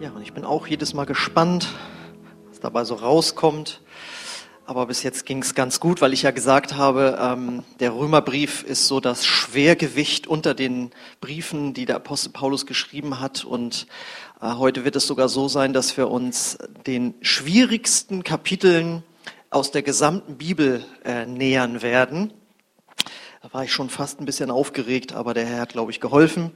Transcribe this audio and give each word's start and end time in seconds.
Ja, 0.00 0.10
und 0.10 0.22
ich 0.22 0.32
bin 0.32 0.44
auch 0.44 0.68
jedes 0.68 0.94
Mal 0.94 1.06
gespannt, 1.06 1.66
was 2.48 2.60
dabei 2.60 2.84
so 2.84 2.94
rauskommt. 2.94 3.80
Aber 4.64 4.86
bis 4.86 5.02
jetzt 5.02 5.26
ging 5.26 5.42
es 5.42 5.56
ganz 5.56 5.80
gut, 5.80 6.00
weil 6.00 6.12
ich 6.12 6.22
ja 6.22 6.30
gesagt 6.30 6.76
habe, 6.76 7.18
ähm, 7.20 7.64
der 7.80 7.96
Römerbrief 7.96 8.62
ist 8.62 8.86
so 8.86 9.00
das 9.00 9.26
Schwergewicht 9.26 10.28
unter 10.28 10.54
den 10.54 10.92
Briefen, 11.20 11.74
die 11.74 11.84
der 11.84 11.96
Apostel 11.96 12.30
Paulus 12.30 12.64
geschrieben 12.64 13.18
hat. 13.18 13.44
Und 13.44 13.88
äh, 14.40 14.52
heute 14.52 14.84
wird 14.84 14.94
es 14.94 15.08
sogar 15.08 15.28
so 15.28 15.48
sein, 15.48 15.72
dass 15.72 15.96
wir 15.96 16.08
uns 16.08 16.58
den 16.86 17.14
schwierigsten 17.20 18.22
Kapiteln 18.22 19.02
aus 19.50 19.72
der 19.72 19.82
gesamten 19.82 20.36
Bibel 20.36 20.84
äh, 21.04 21.26
nähern 21.26 21.82
werden. 21.82 22.32
Da 23.40 23.52
war 23.52 23.62
ich 23.62 23.72
schon 23.72 23.88
fast 23.88 24.20
ein 24.20 24.24
bisschen 24.24 24.50
aufgeregt, 24.50 25.12
aber 25.12 25.32
der 25.32 25.46
Herr 25.46 25.60
hat, 25.60 25.68
glaube 25.68 25.92
ich, 25.92 26.00
geholfen. 26.00 26.50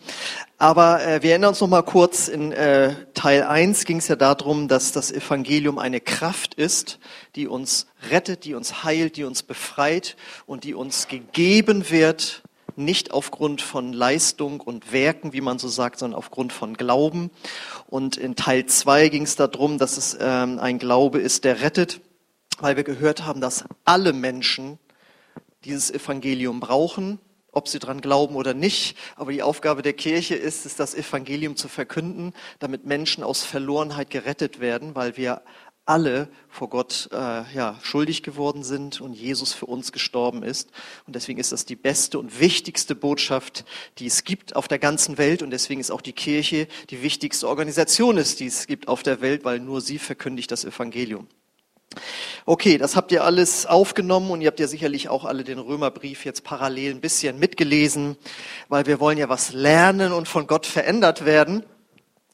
Aber 0.58 1.00
äh, 1.06 1.22
wir 1.22 1.30
erinnern 1.30 1.50
uns 1.50 1.60
noch 1.60 1.68
mal 1.68 1.82
kurz, 1.82 2.26
in 2.26 2.50
äh, 2.50 2.96
Teil 3.14 3.44
1 3.44 3.84
ging 3.84 3.98
es 3.98 4.08
ja 4.08 4.16
darum, 4.16 4.66
dass 4.66 4.90
das 4.90 5.12
Evangelium 5.12 5.78
eine 5.78 6.00
Kraft 6.00 6.54
ist, 6.54 6.98
die 7.36 7.46
uns 7.46 7.86
rettet, 8.10 8.44
die 8.44 8.54
uns 8.54 8.82
heilt, 8.82 9.16
die 9.16 9.22
uns 9.22 9.44
befreit 9.44 10.16
und 10.44 10.64
die 10.64 10.74
uns 10.74 11.06
gegeben 11.06 11.88
wird, 11.88 12.42
nicht 12.74 13.12
aufgrund 13.12 13.62
von 13.62 13.92
Leistung 13.92 14.60
und 14.60 14.92
Werken, 14.92 15.32
wie 15.32 15.40
man 15.40 15.60
so 15.60 15.68
sagt, 15.68 16.00
sondern 16.00 16.18
aufgrund 16.18 16.52
von 16.52 16.74
Glauben. 16.76 17.30
Und 17.86 18.16
in 18.16 18.34
Teil 18.34 18.66
2 18.66 19.08
ging 19.08 19.22
es 19.22 19.36
darum, 19.36 19.78
dass 19.78 19.98
es 19.98 20.18
ähm, 20.20 20.58
ein 20.58 20.80
Glaube 20.80 21.20
ist, 21.20 21.44
der 21.44 21.60
rettet, 21.60 22.00
weil 22.58 22.74
wir 22.74 22.82
gehört 22.82 23.24
haben, 23.24 23.40
dass 23.40 23.66
alle 23.84 24.12
Menschen 24.12 24.80
dieses 25.64 25.90
Evangelium 25.90 26.60
brauchen, 26.60 27.18
ob 27.52 27.68
sie 27.68 27.78
dran 27.78 28.00
glauben 28.00 28.34
oder 28.34 28.54
nicht. 28.54 28.96
Aber 29.16 29.32
die 29.32 29.42
Aufgabe 29.42 29.82
der 29.82 29.92
Kirche 29.92 30.34
ist 30.34 30.66
es, 30.66 30.74
das 30.76 30.94
Evangelium 30.94 31.56
zu 31.56 31.68
verkünden, 31.68 32.32
damit 32.58 32.86
Menschen 32.86 33.22
aus 33.22 33.44
Verlorenheit 33.44 34.10
gerettet 34.10 34.60
werden, 34.60 34.94
weil 34.94 35.16
wir 35.16 35.42
alle 35.84 36.28
vor 36.48 36.70
Gott 36.70 37.08
äh, 37.12 37.16
ja, 37.54 37.78
schuldig 37.82 38.22
geworden 38.22 38.62
sind 38.62 39.00
und 39.00 39.14
Jesus 39.14 39.52
für 39.52 39.66
uns 39.66 39.90
gestorben 39.90 40.44
ist. 40.44 40.70
Und 41.06 41.16
deswegen 41.16 41.40
ist 41.40 41.50
das 41.50 41.64
die 41.64 41.76
beste 41.76 42.18
und 42.20 42.38
wichtigste 42.38 42.94
Botschaft, 42.94 43.64
die 43.98 44.06
es 44.06 44.22
gibt 44.22 44.54
auf 44.54 44.68
der 44.68 44.78
ganzen 44.78 45.18
Welt. 45.18 45.42
Und 45.42 45.50
deswegen 45.50 45.80
ist 45.80 45.90
auch 45.90 46.00
die 46.00 46.12
Kirche 46.12 46.68
die 46.90 47.02
wichtigste 47.02 47.48
Organisation 47.48 48.16
ist, 48.16 48.38
die 48.40 48.46
es 48.46 48.66
gibt 48.68 48.86
auf 48.86 49.02
der 49.02 49.20
Welt, 49.20 49.44
weil 49.44 49.58
nur 49.58 49.80
sie 49.80 49.98
verkündigt 49.98 50.52
das 50.52 50.64
Evangelium. 50.64 51.26
Okay, 52.44 52.76
das 52.76 52.96
habt 52.96 53.12
ihr 53.12 53.22
alles 53.22 53.66
aufgenommen 53.66 54.32
und 54.32 54.40
ihr 54.40 54.48
habt 54.48 54.58
ja 54.58 54.66
sicherlich 54.66 55.08
auch 55.08 55.24
alle 55.24 55.44
den 55.44 55.60
Römerbrief 55.60 56.24
jetzt 56.24 56.42
parallel 56.42 56.90
ein 56.90 57.00
bisschen 57.00 57.38
mitgelesen, 57.38 58.16
weil 58.68 58.86
wir 58.86 58.98
wollen 58.98 59.16
ja 59.16 59.28
was 59.28 59.52
lernen 59.52 60.12
und 60.12 60.26
von 60.26 60.48
Gott 60.48 60.66
verändert 60.66 61.24
werden. 61.24 61.62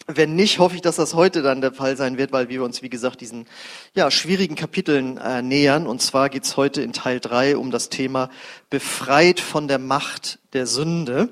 Wenn 0.07 0.35
nicht, 0.35 0.61
hoffe 0.61 0.77
ich, 0.77 0.81
dass 0.81 0.97
das 0.97 1.13
heute 1.13 1.43
dann 1.43 1.61
der 1.61 1.75
Fall 1.75 1.99
sein 1.99 2.17
wird, 2.17 2.33
weil 2.33 2.49
wir 2.49 2.63
uns, 2.63 2.81
wie 2.81 2.89
gesagt, 2.89 3.21
diesen 3.21 3.47
ja, 3.95 4.11
schwierigen 4.11 4.55
Kapiteln 4.55 5.19
äh, 5.19 5.43
nähern. 5.43 5.87
Und 5.87 6.01
zwar 6.01 6.31
geht's 6.31 6.57
heute 6.57 6.81
in 6.81 6.95
Teil 6.95 7.21
drei 7.21 7.59
um 7.59 7.71
das 7.71 7.91
Thema 7.91 8.31
Befreit 8.71 9.41
von 9.41 9.69
der 9.69 9.79
Macht 9.79 10.39
der 10.55 10.67
Sünde. 10.67 11.29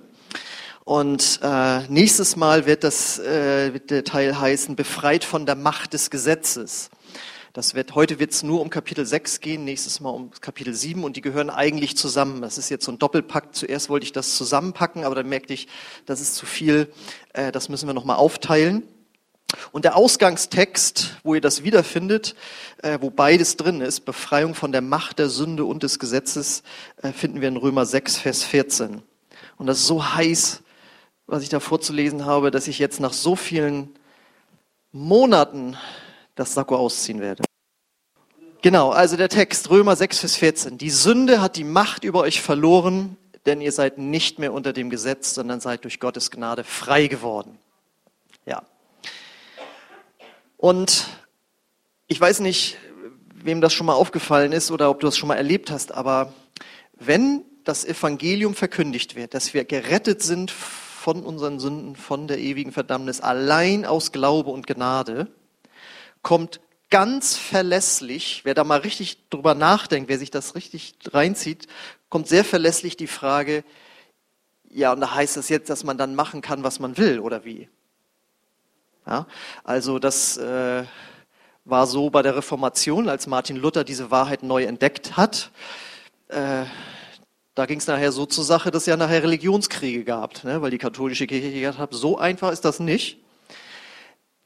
Und 0.84 1.40
äh, 1.42 1.88
nächstes 1.88 2.36
Mal 2.36 2.66
wird, 2.66 2.84
das, 2.84 3.18
äh, 3.18 3.72
wird 3.72 3.90
der 3.90 4.04
Teil 4.04 4.38
heißen 4.38 4.76
Befreit 4.76 5.24
von 5.24 5.46
der 5.46 5.56
Macht 5.56 5.94
des 5.94 6.10
Gesetzes. 6.10 6.90
Das 7.56 7.74
wird, 7.74 7.94
heute 7.94 8.18
wird 8.18 8.32
es 8.32 8.42
nur 8.42 8.60
um 8.60 8.68
Kapitel 8.68 9.06
6 9.06 9.40
gehen, 9.40 9.64
nächstes 9.64 10.00
Mal 10.00 10.10
um 10.10 10.30
Kapitel 10.42 10.74
7 10.74 11.02
und 11.04 11.16
die 11.16 11.22
gehören 11.22 11.48
eigentlich 11.48 11.96
zusammen. 11.96 12.42
Das 12.42 12.58
ist 12.58 12.68
jetzt 12.68 12.84
so 12.84 12.92
ein 12.92 12.98
Doppelpack. 12.98 13.54
Zuerst 13.54 13.88
wollte 13.88 14.04
ich 14.04 14.12
das 14.12 14.36
zusammenpacken, 14.36 15.04
aber 15.04 15.14
dann 15.14 15.26
merkte 15.26 15.54
ich, 15.54 15.66
das 16.04 16.20
ist 16.20 16.34
zu 16.34 16.44
viel. 16.44 16.92
Äh, 17.32 17.52
das 17.52 17.70
müssen 17.70 17.86
wir 17.86 17.94
nochmal 17.94 18.16
aufteilen. 18.16 18.82
Und 19.72 19.86
der 19.86 19.96
Ausgangstext, 19.96 21.16
wo 21.22 21.34
ihr 21.34 21.40
das 21.40 21.62
wiederfindet, 21.64 22.34
äh, 22.82 22.98
wo 23.00 23.08
beides 23.08 23.56
drin 23.56 23.80
ist, 23.80 24.00
Befreiung 24.00 24.54
von 24.54 24.70
der 24.70 24.82
Macht 24.82 25.18
der 25.18 25.30
Sünde 25.30 25.64
und 25.64 25.82
des 25.82 25.98
Gesetzes, 25.98 26.62
äh, 27.00 27.10
finden 27.10 27.40
wir 27.40 27.48
in 27.48 27.56
Römer 27.56 27.86
6, 27.86 28.18
Vers 28.18 28.42
14. 28.42 29.00
Und 29.56 29.66
das 29.66 29.78
ist 29.78 29.86
so 29.86 30.04
heiß, 30.14 30.62
was 31.26 31.42
ich 31.42 31.48
da 31.48 31.60
vorzulesen 31.60 32.26
habe, 32.26 32.50
dass 32.50 32.68
ich 32.68 32.78
jetzt 32.78 33.00
nach 33.00 33.14
so 33.14 33.34
vielen 33.34 33.94
Monaten 34.92 35.78
das 36.36 36.52
Sakko 36.52 36.76
ausziehen 36.76 37.20
werde. 37.20 37.45
Genau, 38.66 38.90
also 38.90 39.16
der 39.16 39.28
Text 39.28 39.70
Römer 39.70 39.94
6, 39.94 40.18
Vers 40.18 40.34
14. 40.34 40.76
Die 40.76 40.90
Sünde 40.90 41.40
hat 41.40 41.54
die 41.54 41.62
Macht 41.62 42.02
über 42.02 42.22
euch 42.22 42.42
verloren, 42.42 43.16
denn 43.46 43.60
ihr 43.60 43.70
seid 43.70 43.96
nicht 43.96 44.40
mehr 44.40 44.52
unter 44.52 44.72
dem 44.72 44.90
Gesetz, 44.90 45.36
sondern 45.36 45.60
seid 45.60 45.84
durch 45.84 46.00
Gottes 46.00 46.32
Gnade 46.32 46.64
frei 46.64 47.06
geworden. 47.06 47.60
Ja. 48.44 48.64
Und 50.56 51.06
ich 52.08 52.20
weiß 52.20 52.40
nicht, 52.40 52.76
wem 53.36 53.60
das 53.60 53.72
schon 53.72 53.86
mal 53.86 53.94
aufgefallen 53.94 54.50
ist 54.50 54.72
oder 54.72 54.90
ob 54.90 54.98
du 54.98 55.06
das 55.06 55.16
schon 55.16 55.28
mal 55.28 55.36
erlebt 55.36 55.70
hast, 55.70 55.92
aber 55.92 56.32
wenn 56.98 57.44
das 57.62 57.84
Evangelium 57.84 58.56
verkündigt 58.56 59.14
wird, 59.14 59.34
dass 59.34 59.54
wir 59.54 59.64
gerettet 59.64 60.24
sind 60.24 60.50
von 60.50 61.22
unseren 61.22 61.60
Sünden, 61.60 61.94
von 61.94 62.26
der 62.26 62.40
ewigen 62.40 62.72
Verdammnis, 62.72 63.20
allein 63.20 63.84
aus 63.84 64.10
Glaube 64.10 64.50
und 64.50 64.66
Gnade, 64.66 65.28
kommt 66.22 66.58
ganz 66.90 67.36
verlässlich, 67.36 68.42
wer 68.44 68.54
da 68.54 68.64
mal 68.64 68.80
richtig 68.80 69.28
drüber 69.28 69.54
nachdenkt, 69.54 70.08
wer 70.08 70.18
sich 70.18 70.30
das 70.30 70.54
richtig 70.54 70.94
reinzieht, 71.12 71.66
kommt 72.08 72.28
sehr 72.28 72.44
verlässlich 72.44 72.96
die 72.96 73.06
Frage, 73.06 73.64
ja, 74.70 74.92
und 74.92 75.00
da 75.00 75.14
heißt 75.14 75.36
das 75.36 75.48
jetzt, 75.48 75.70
dass 75.70 75.84
man 75.84 75.98
dann 75.98 76.14
machen 76.14 76.42
kann, 76.42 76.62
was 76.62 76.80
man 76.80 76.96
will, 76.98 77.18
oder 77.18 77.44
wie? 77.44 77.68
Ja, 79.06 79.26
also 79.64 79.98
das 79.98 80.36
äh, 80.36 80.84
war 81.64 81.86
so 81.86 82.10
bei 82.10 82.22
der 82.22 82.36
Reformation, 82.36 83.08
als 83.08 83.26
Martin 83.26 83.56
Luther 83.56 83.84
diese 83.84 84.10
Wahrheit 84.10 84.42
neu 84.42 84.64
entdeckt 84.64 85.16
hat. 85.16 85.50
Äh, 86.28 86.64
da 87.54 87.66
ging 87.66 87.78
es 87.78 87.86
nachher 87.86 88.12
so 88.12 88.26
zur 88.26 88.44
Sache, 88.44 88.70
dass 88.70 88.82
es 88.82 88.86
ja 88.86 88.96
nachher 88.96 89.22
Religionskriege 89.22 90.04
gab, 90.04 90.44
ne, 90.44 90.60
weil 90.60 90.70
die 90.70 90.78
katholische 90.78 91.26
Kirche 91.26 91.52
gesagt 91.52 91.78
hat, 91.78 91.94
so 91.94 92.18
einfach 92.18 92.52
ist 92.52 92.64
das 92.64 92.80
nicht. 92.80 93.18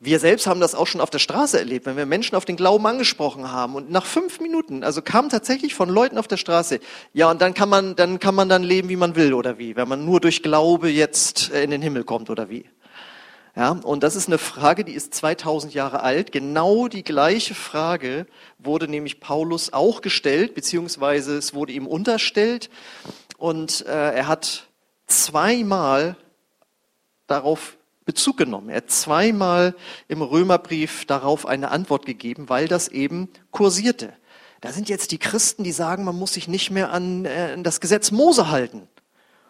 Wir 0.03 0.19
selbst 0.19 0.47
haben 0.47 0.61
das 0.61 0.75
auch 0.75 0.87
schon 0.87 1.03
auf 1.03 1.11
der 1.11 1.19
Straße 1.19 1.59
erlebt, 1.59 1.85
wenn 1.85 1.99
wir 1.99 2.07
Menschen 2.07 2.35
auf 2.35 2.47
den 2.47 2.57
Glauben 2.57 2.87
angesprochen 2.87 3.53
haben 3.53 3.75
und 3.75 3.91
nach 3.91 4.07
fünf 4.07 4.41
Minuten, 4.41 4.83
also 4.83 5.03
kam 5.03 5.29
tatsächlich 5.29 5.75
von 5.75 5.91
Leuten 5.91 6.17
auf 6.17 6.27
der 6.27 6.39
Straße, 6.39 6.81
ja 7.13 7.31
und 7.31 7.43
dann 7.43 7.53
kann 7.53 7.69
man, 7.69 7.97
dann 7.97 8.19
kann 8.19 8.35
man 8.35 8.49
dann 8.49 8.63
leben, 8.63 8.89
wie 8.89 8.97
man 8.97 9.15
will 9.15 9.35
oder 9.35 9.59
wie, 9.59 9.77
wenn 9.77 9.87
man 9.87 10.07
nur 10.07 10.19
durch 10.19 10.43
Glaube 10.43 10.89
jetzt 10.89 11.51
in 11.51 11.71
den 11.71 11.83
Himmel 11.83 12.05
kommt 12.05 12.31
oder 12.31 12.49
wie. 12.49 12.65
Ja, 13.55 13.73
und 13.73 14.03
das 14.03 14.17
ist 14.17 14.29
eine 14.29 14.39
Frage, 14.39 14.85
die 14.85 14.95
ist 14.95 15.13
2000 15.13 15.75
Jahre 15.75 16.03
alt. 16.03 16.33
Genau 16.33 16.89
die 16.89 17.05
gleiche 17.05 17.55
Frage 17.55 18.27
wurde 18.59 18.89
nämlich 18.89 19.21
Paulus 19.21 19.75
auch 19.75 20.01
gestellt, 20.01 20.55
beziehungsweise 20.55 21.37
es 21.37 21.53
wurde 21.53 21.73
ihm 21.73 21.87
unterstellt 21.87 22.71
und 23.37 23.85
äh, 23.87 24.15
er 24.15 24.29
hat 24.29 24.67
zweimal 25.07 26.17
darauf 27.27 27.77
Bezug 28.11 28.37
genommen. 28.37 28.71
Er 28.71 28.79
hat 28.79 28.91
zweimal 28.91 29.77
im 30.09 30.21
Römerbrief 30.21 31.05
darauf 31.05 31.47
eine 31.47 31.71
Antwort 31.71 32.07
gegeben, 32.07 32.49
weil 32.49 32.67
das 32.67 32.89
eben 32.89 33.29
kursierte. 33.53 34.13
Da 34.61 34.73
sind 34.73 34.89
jetzt 34.89 35.13
die 35.13 35.19
Christen, 35.19 35.63
die 35.63 35.71
sagen, 35.71 36.03
man 36.03 36.19
muss 36.19 36.33
sich 36.33 36.49
nicht 36.49 36.73
mehr 36.73 36.91
an, 36.91 37.25
äh, 37.25 37.57
das 37.63 37.81
Gesetz 37.81 38.11
Mose 38.11 38.51
halten. 38.51 38.89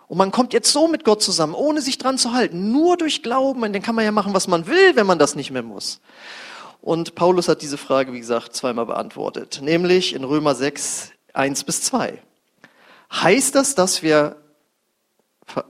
Und 0.08 0.18
man 0.18 0.30
kommt 0.30 0.52
jetzt 0.52 0.70
so 0.70 0.88
mit 0.88 1.04
Gott 1.04 1.22
zusammen, 1.22 1.54
ohne 1.54 1.80
sich 1.80 1.96
dran 1.96 2.18
zu 2.18 2.32
halten, 2.32 2.70
nur 2.70 2.98
durch 2.98 3.22
Glauben. 3.22 3.62
Und 3.62 3.72
dann 3.72 3.80
kann 3.80 3.94
man 3.94 4.04
ja 4.04 4.12
machen, 4.12 4.34
was 4.34 4.46
man 4.46 4.66
will, 4.66 4.94
wenn 4.94 5.06
man 5.06 5.18
das 5.18 5.36
nicht 5.36 5.52
mehr 5.52 5.62
muss. 5.62 6.02
Und 6.82 7.14
Paulus 7.14 7.48
hat 7.48 7.62
diese 7.62 7.78
Frage, 7.78 8.12
wie 8.12 8.20
gesagt, 8.20 8.54
zweimal 8.54 8.84
beantwortet. 8.84 9.60
Nämlich 9.62 10.14
in 10.14 10.24
Römer 10.24 10.54
6, 10.54 11.12
1 11.32 11.64
bis 11.64 11.80
2. 11.82 12.20
Heißt 13.10 13.54
das, 13.54 13.74
dass 13.74 14.02
wir 14.02 14.36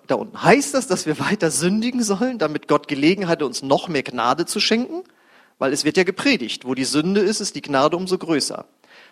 da 0.06 0.14
unten. 0.14 0.42
Heißt 0.42 0.74
das, 0.74 0.86
dass 0.86 1.06
wir 1.06 1.18
weiter 1.18 1.50
sündigen 1.50 2.02
sollen, 2.02 2.38
damit 2.38 2.68
Gott 2.68 2.88
Gelegenheit 2.88 3.38
hat, 3.38 3.42
uns 3.42 3.62
noch 3.62 3.88
mehr 3.88 4.02
Gnade 4.02 4.46
zu 4.46 4.60
schenken? 4.60 5.04
Weil 5.58 5.72
es 5.72 5.84
wird 5.84 5.96
ja 5.96 6.04
gepredigt, 6.04 6.64
wo 6.64 6.74
die 6.74 6.84
Sünde 6.84 7.20
ist, 7.20 7.40
ist 7.40 7.54
die 7.54 7.62
Gnade 7.62 7.96
umso 7.96 8.16
größer. 8.16 8.64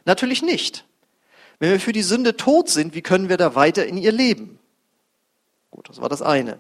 Natürlich 0.05 0.43
nicht. 0.43 0.85
Wenn 1.59 1.73
wir 1.73 1.81
für 1.81 1.93
die 1.93 2.03
Sünde 2.03 2.37
tot 2.37 2.69
sind, 2.69 2.95
wie 2.95 3.03
können 3.03 3.29
wir 3.29 3.37
da 3.37 3.55
weiter 3.55 3.87
in 3.87 3.99
ihr 3.99 4.13
leben? 4.13 4.59
Gut, 5.71 5.89
das 5.89 6.01
war 6.01 6.09
das 6.09 6.23
eine. 6.23 6.59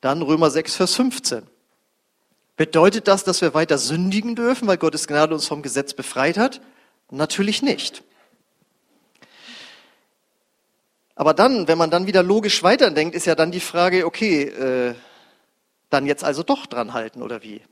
Dann 0.00 0.20
Römer 0.22 0.50
6, 0.50 0.76
Vers 0.76 0.94
15. 0.94 1.44
Bedeutet 2.56 3.08
das, 3.08 3.24
dass 3.24 3.40
wir 3.40 3.54
weiter 3.54 3.78
sündigen 3.78 4.36
dürfen, 4.36 4.68
weil 4.68 4.76
Gottes 4.76 5.06
Gnade 5.06 5.34
uns 5.34 5.46
vom 5.46 5.62
Gesetz 5.62 5.94
befreit 5.94 6.36
hat? 6.36 6.60
Natürlich 7.10 7.62
nicht. 7.62 8.02
Aber 11.14 11.34
dann, 11.34 11.68
wenn 11.68 11.78
man 11.78 11.90
dann 11.90 12.06
wieder 12.06 12.22
logisch 12.22 12.62
weiterdenkt, 12.62 13.14
ist 13.14 13.26
ja 13.26 13.34
dann 13.34 13.52
die 13.52 13.60
Frage, 13.60 14.06
okay, 14.06 14.42
äh, 14.42 14.94
dann 15.90 16.06
jetzt 16.06 16.24
also 16.24 16.42
doch 16.42 16.66
dran 16.66 16.92
halten 16.92 17.22
oder 17.22 17.42
wie? 17.42 17.62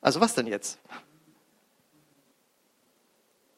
Also 0.00 0.20
was 0.20 0.34
denn 0.34 0.46
jetzt? 0.46 0.78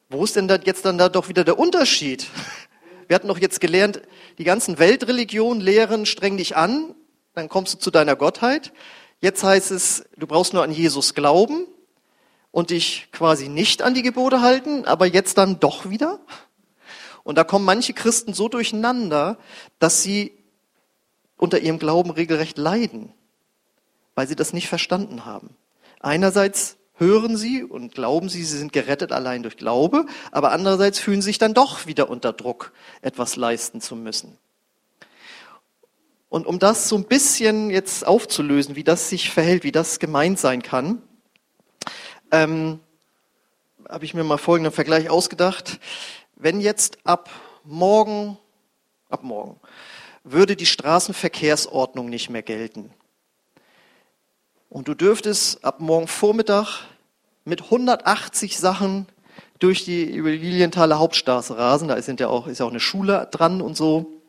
Wo 0.08 0.22
ist 0.22 0.36
denn 0.36 0.48
jetzt 0.64 0.84
dann 0.84 0.98
da 0.98 1.08
doch 1.08 1.28
wieder 1.28 1.44
der 1.44 1.58
Unterschied? 1.58 2.26
Wir 3.08 3.16
hatten 3.16 3.28
doch 3.28 3.38
jetzt 3.38 3.60
gelernt, 3.60 4.00
die 4.38 4.44
ganzen 4.44 4.78
Weltreligionen 4.78 5.60
lehren, 5.60 6.06
streng 6.06 6.36
dich 6.36 6.56
an, 6.56 6.94
dann 7.34 7.48
kommst 7.48 7.74
du 7.74 7.78
zu 7.78 7.90
deiner 7.90 8.16
Gottheit. 8.16 8.72
Jetzt 9.20 9.42
heißt 9.42 9.72
es, 9.72 10.04
du 10.16 10.26
brauchst 10.26 10.54
nur 10.54 10.62
an 10.62 10.70
Jesus 10.70 11.14
glauben 11.14 11.66
und 12.50 12.70
dich 12.70 13.08
quasi 13.12 13.48
nicht 13.48 13.82
an 13.82 13.94
die 13.94 14.02
Gebote 14.02 14.40
halten, 14.40 14.84
aber 14.84 15.06
jetzt 15.06 15.36
dann 15.36 15.60
doch 15.60 15.90
wieder. 15.90 16.20
Und 17.24 17.36
da 17.36 17.44
kommen 17.44 17.64
manche 17.64 17.94
Christen 17.94 18.34
so 18.34 18.48
durcheinander, 18.48 19.38
dass 19.78 20.02
sie 20.02 20.32
unter 21.36 21.58
ihrem 21.58 21.78
Glauben 21.78 22.10
regelrecht 22.10 22.58
leiden, 22.58 23.12
weil 24.14 24.28
sie 24.28 24.36
das 24.36 24.52
nicht 24.52 24.68
verstanden 24.68 25.24
haben. 25.24 25.56
Einerseits 26.00 26.76
hören 26.96 27.36
sie 27.36 27.64
und 27.64 27.94
glauben 27.94 28.28
sie, 28.28 28.44
sie 28.44 28.58
sind 28.58 28.72
gerettet 28.72 29.10
allein 29.10 29.42
durch 29.42 29.56
Glaube, 29.56 30.06
aber 30.30 30.52
andererseits 30.52 31.00
fühlen 31.00 31.22
sie 31.22 31.30
sich 31.30 31.38
dann 31.38 31.54
doch 31.54 31.86
wieder 31.86 32.08
unter 32.08 32.32
Druck, 32.32 32.72
etwas 33.02 33.36
leisten 33.36 33.80
zu 33.80 33.96
müssen. 33.96 34.38
Und 36.28 36.46
um 36.46 36.58
das 36.58 36.88
so 36.88 36.96
ein 36.96 37.04
bisschen 37.04 37.70
jetzt 37.70 38.06
aufzulösen, 38.06 38.76
wie 38.76 38.84
das 38.84 39.08
sich 39.08 39.30
verhält, 39.30 39.64
wie 39.64 39.72
das 39.72 39.98
gemeint 39.98 40.38
sein 40.38 40.62
kann, 40.62 41.02
ähm, 42.30 42.80
habe 43.88 44.04
ich 44.04 44.14
mir 44.14 44.24
mal 44.24 44.38
folgenden 44.38 44.72
Vergleich 44.72 45.10
ausgedacht. 45.10 45.78
Wenn 46.36 46.60
jetzt 46.60 46.98
ab 47.04 47.30
morgen, 47.64 48.38
ab 49.08 49.22
morgen, 49.22 49.60
würde 50.24 50.56
die 50.56 50.66
Straßenverkehrsordnung 50.66 52.08
nicht 52.08 52.30
mehr 52.30 52.42
gelten. 52.42 52.90
Und 54.68 54.88
du 54.88 54.94
dürftest 54.94 55.64
ab 55.64 55.80
morgen 55.80 56.08
Vormittag 56.08 56.80
mit 57.44 57.62
180 57.62 58.58
Sachen 58.58 59.06
durch 59.58 59.84
die 59.84 60.04
Lilienthaler 60.04 60.98
Hauptstraße 60.98 61.56
rasen. 61.56 61.88
Da 61.88 62.00
sind 62.02 62.20
ja 62.20 62.28
auch, 62.28 62.46
ist 62.48 62.58
ja 62.58 62.66
auch 62.66 62.70
eine 62.70 62.80
Schule 62.80 63.28
dran 63.30 63.60
und 63.60 63.76
so. 63.76 64.20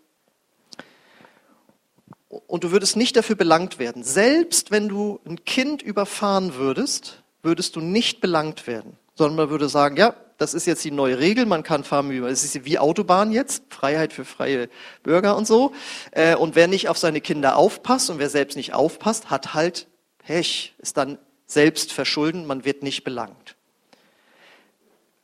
Und 2.29 2.63
du 2.63 2.71
würdest 2.71 2.97
nicht 2.97 3.15
dafür 3.15 3.35
belangt 3.35 3.79
werden. 3.79 4.03
Selbst 4.03 4.69
wenn 4.69 4.89
du 4.89 5.19
ein 5.25 5.43
Kind 5.45 5.81
überfahren 5.81 6.55
würdest, 6.55 7.23
würdest 7.41 7.75
du 7.75 7.79
nicht 7.79 8.21
belangt 8.21 8.67
werden, 8.67 8.97
sondern 9.15 9.37
man 9.37 9.49
würde 9.49 9.69
sagen, 9.69 9.97
ja, 9.97 10.15
das 10.37 10.53
ist 10.53 10.65
jetzt 10.65 10.83
die 10.83 10.91
neue 10.91 11.19
Regel, 11.19 11.45
man 11.45 11.63
kann 11.63 11.83
fahren, 11.83 12.09
wie 12.09 12.17
es 12.17 12.43
ist 12.43 12.65
wie 12.65 12.77
Autobahn 12.79 13.31
jetzt, 13.31 13.63
Freiheit 13.69 14.13
für 14.13 14.25
freie 14.25 14.69
Bürger 15.03 15.37
und 15.37 15.47
so. 15.47 15.73
Äh, 16.11 16.35
und 16.35 16.55
wer 16.55 16.67
nicht 16.67 16.89
auf 16.89 16.97
seine 16.97 17.21
Kinder 17.21 17.55
aufpasst 17.55 18.09
und 18.09 18.19
wer 18.19 18.29
selbst 18.29 18.55
nicht 18.55 18.73
aufpasst, 18.73 19.29
hat 19.29 19.53
halt 19.53 19.87
Pech, 20.19 20.73
ist 20.79 20.97
dann 20.97 21.17
selbst 21.45 21.93
verschulden, 21.93 22.45
man 22.45 22.65
wird 22.65 22.83
nicht 22.83 23.03
belangt. 23.03 23.55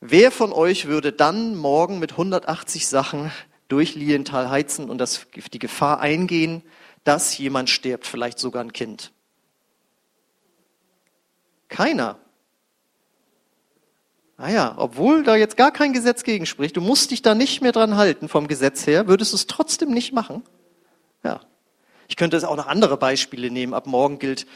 Wer 0.00 0.30
von 0.30 0.52
euch 0.52 0.86
würde 0.86 1.12
dann 1.12 1.56
morgen 1.56 1.98
mit 1.98 2.12
180 2.12 2.86
Sachen 2.88 3.30
durch 3.68 3.94
Lilienthal 3.94 4.50
heizen 4.50 4.90
und 4.90 4.98
das, 4.98 5.26
die 5.52 5.58
Gefahr 5.58 6.00
eingehen, 6.00 6.62
dass 7.04 7.36
jemand 7.38 7.70
stirbt, 7.70 8.06
vielleicht 8.06 8.38
sogar 8.38 8.62
ein 8.62 8.72
Kind? 8.72 9.12
Keiner. 11.68 12.18
Naja, 14.42 14.74
obwohl 14.76 15.22
da 15.22 15.36
jetzt 15.36 15.56
gar 15.56 15.70
kein 15.70 15.92
Gesetz 15.92 16.24
gegen 16.24 16.46
spricht, 16.46 16.76
du 16.76 16.80
musst 16.80 17.12
dich 17.12 17.22
da 17.22 17.32
nicht 17.32 17.62
mehr 17.62 17.70
dran 17.70 17.96
halten 17.96 18.28
vom 18.28 18.48
Gesetz 18.48 18.88
her, 18.88 19.06
würdest 19.06 19.30
du 19.30 19.36
es 19.36 19.46
trotzdem 19.46 19.92
nicht 19.92 20.12
machen? 20.12 20.42
Ja. 21.22 21.42
Ich 22.08 22.16
könnte 22.16 22.36
es 22.36 22.42
auch 22.42 22.56
noch 22.56 22.66
andere 22.66 22.96
Beispiele 22.96 23.52
nehmen. 23.52 23.72
Ab 23.72 23.86
morgen 23.86 24.18
gilt 24.18 24.48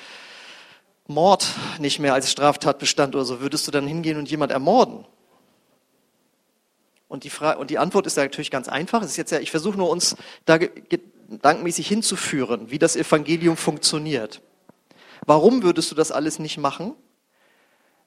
Mord 1.07 1.47
nicht 1.79 2.01
mehr 2.01 2.15
als 2.15 2.33
Straftatbestand 2.33 3.15
oder 3.15 3.25
so. 3.25 3.41
Würdest 3.41 3.69
du 3.69 3.71
dann 3.71 3.87
hingehen 3.87 4.19
und 4.19 4.29
jemand 4.29 4.51
ermorden? 4.51 5.05
Und 7.07 7.23
die, 7.23 7.31
Frage, 7.31 7.61
und 7.61 7.71
die 7.71 7.79
Antwort 7.79 8.09
ist 8.09 8.17
ja 8.17 8.25
natürlich 8.25 8.51
ganz 8.51 8.67
einfach. 8.67 9.03
Es 9.03 9.11
ist 9.11 9.17
jetzt 9.17 9.31
ja, 9.31 9.39
ich 9.39 9.53
versuche 9.53 9.79
nur 9.79 9.89
uns 9.89 10.17
da 10.47 10.59
gedankenmäßig 10.59 11.87
hinzuführen, 11.87 12.73
wie 12.73 12.81
das 12.81 12.97
Evangelium 12.97 13.57
funktioniert. 13.57 14.43
Warum 15.27 15.63
würdest 15.63 15.93
du 15.93 15.95
das 15.95 16.11
alles 16.11 16.41
nicht 16.41 16.59
machen? 16.59 16.97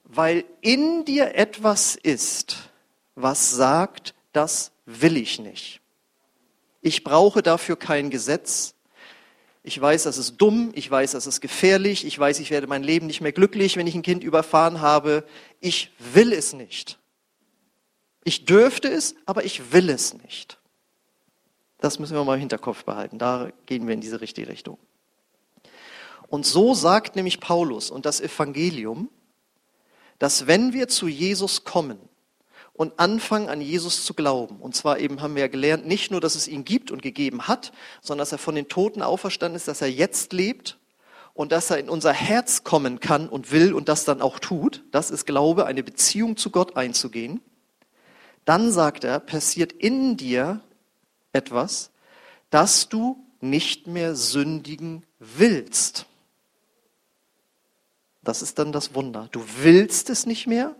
Weil 0.09 0.43
in 0.61 1.05
dir 1.05 1.35
etwas 1.35 1.95
ist, 1.95 2.71
was 3.13 3.51
sagt, 3.51 4.15
das 4.33 4.71
will 4.85 5.15
ich 5.17 5.39
nicht. 5.39 5.81
Ich 6.81 7.03
brauche 7.03 7.43
dafür 7.43 7.75
kein 7.75 8.09
Gesetz. 8.09 8.73
Ich 9.61 9.79
weiß, 9.79 10.03
das 10.03 10.17
ist 10.17 10.37
dumm, 10.37 10.71
ich 10.73 10.89
weiß, 10.89 11.11
das 11.11 11.27
ist 11.27 11.41
gefährlich, 11.41 12.05
ich 12.05 12.17
weiß, 12.17 12.39
ich 12.39 12.49
werde 12.49 12.65
mein 12.65 12.81
Leben 12.81 13.05
nicht 13.05 13.21
mehr 13.21 13.33
glücklich, 13.33 13.77
wenn 13.77 13.85
ich 13.85 13.93
ein 13.93 14.01
Kind 14.01 14.23
überfahren 14.23 14.81
habe. 14.81 15.25
Ich 15.59 15.91
will 15.99 16.33
es 16.33 16.53
nicht. 16.53 16.97
Ich 18.23 18.45
dürfte 18.45 18.89
es, 18.89 19.15
aber 19.27 19.45
ich 19.45 19.71
will 19.73 19.89
es 19.89 20.15
nicht. 20.15 20.57
Das 21.77 21.99
müssen 21.99 22.15
wir 22.15 22.23
mal 22.23 22.33
im 22.33 22.39
Hinterkopf 22.39 22.83
behalten. 22.83 23.19
Da 23.19 23.51
gehen 23.67 23.85
wir 23.85 23.93
in 23.93 24.01
diese 24.01 24.21
richtige 24.21 24.47
Richtung. 24.47 24.79
Und 26.29 26.47
so 26.47 26.73
sagt 26.73 27.15
nämlich 27.15 27.39
Paulus 27.39 27.91
und 27.91 28.05
das 28.05 28.21
Evangelium, 28.21 29.09
dass 30.19 30.47
wenn 30.47 30.73
wir 30.73 30.87
zu 30.87 31.07
Jesus 31.07 31.63
kommen 31.63 31.97
und 32.73 32.99
anfangen 32.99 33.49
an 33.49 33.61
Jesus 33.61 34.05
zu 34.05 34.13
glauben, 34.13 34.57
und 34.57 34.75
zwar 34.75 34.99
eben 34.99 35.21
haben 35.21 35.35
wir 35.35 35.41
ja 35.41 35.47
gelernt, 35.47 35.87
nicht 35.87 36.11
nur, 36.11 36.21
dass 36.21 36.35
es 36.35 36.47
ihn 36.47 36.65
gibt 36.65 36.91
und 36.91 37.01
gegeben 37.01 37.47
hat, 37.47 37.71
sondern 38.01 38.19
dass 38.23 38.31
er 38.31 38.37
von 38.37 38.55
den 38.55 38.67
Toten 38.67 39.01
auferstanden 39.01 39.55
ist, 39.55 39.67
dass 39.67 39.81
er 39.81 39.89
jetzt 39.89 40.33
lebt 40.33 40.77
und 41.33 41.51
dass 41.51 41.69
er 41.71 41.77
in 41.79 41.89
unser 41.89 42.13
Herz 42.13 42.63
kommen 42.63 42.99
kann 42.99 43.29
und 43.29 43.51
will 43.51 43.73
und 43.73 43.89
das 43.89 44.05
dann 44.05 44.21
auch 44.21 44.39
tut, 44.39 44.83
das 44.91 45.09
ist 45.09 45.25
Glaube, 45.25 45.65
eine 45.65 45.83
Beziehung 45.83 46.37
zu 46.37 46.51
Gott 46.51 46.75
einzugehen, 46.75 47.41
dann 48.45 48.71
sagt 48.71 49.03
er, 49.03 49.19
passiert 49.19 49.71
in 49.71 50.17
dir 50.17 50.61
etwas, 51.31 51.91
dass 52.49 52.89
du 52.89 53.23
nicht 53.41 53.87
mehr 53.87 54.15
sündigen 54.15 55.05
willst. 55.19 56.08
Das 58.29 58.43
ist 58.43 58.59
dann 58.59 58.71
das 58.71 58.93
Wunder. 58.93 59.27
Du 59.31 59.43
willst 59.63 60.11
es 60.11 60.27
nicht 60.27 60.45
mehr. 60.45 60.75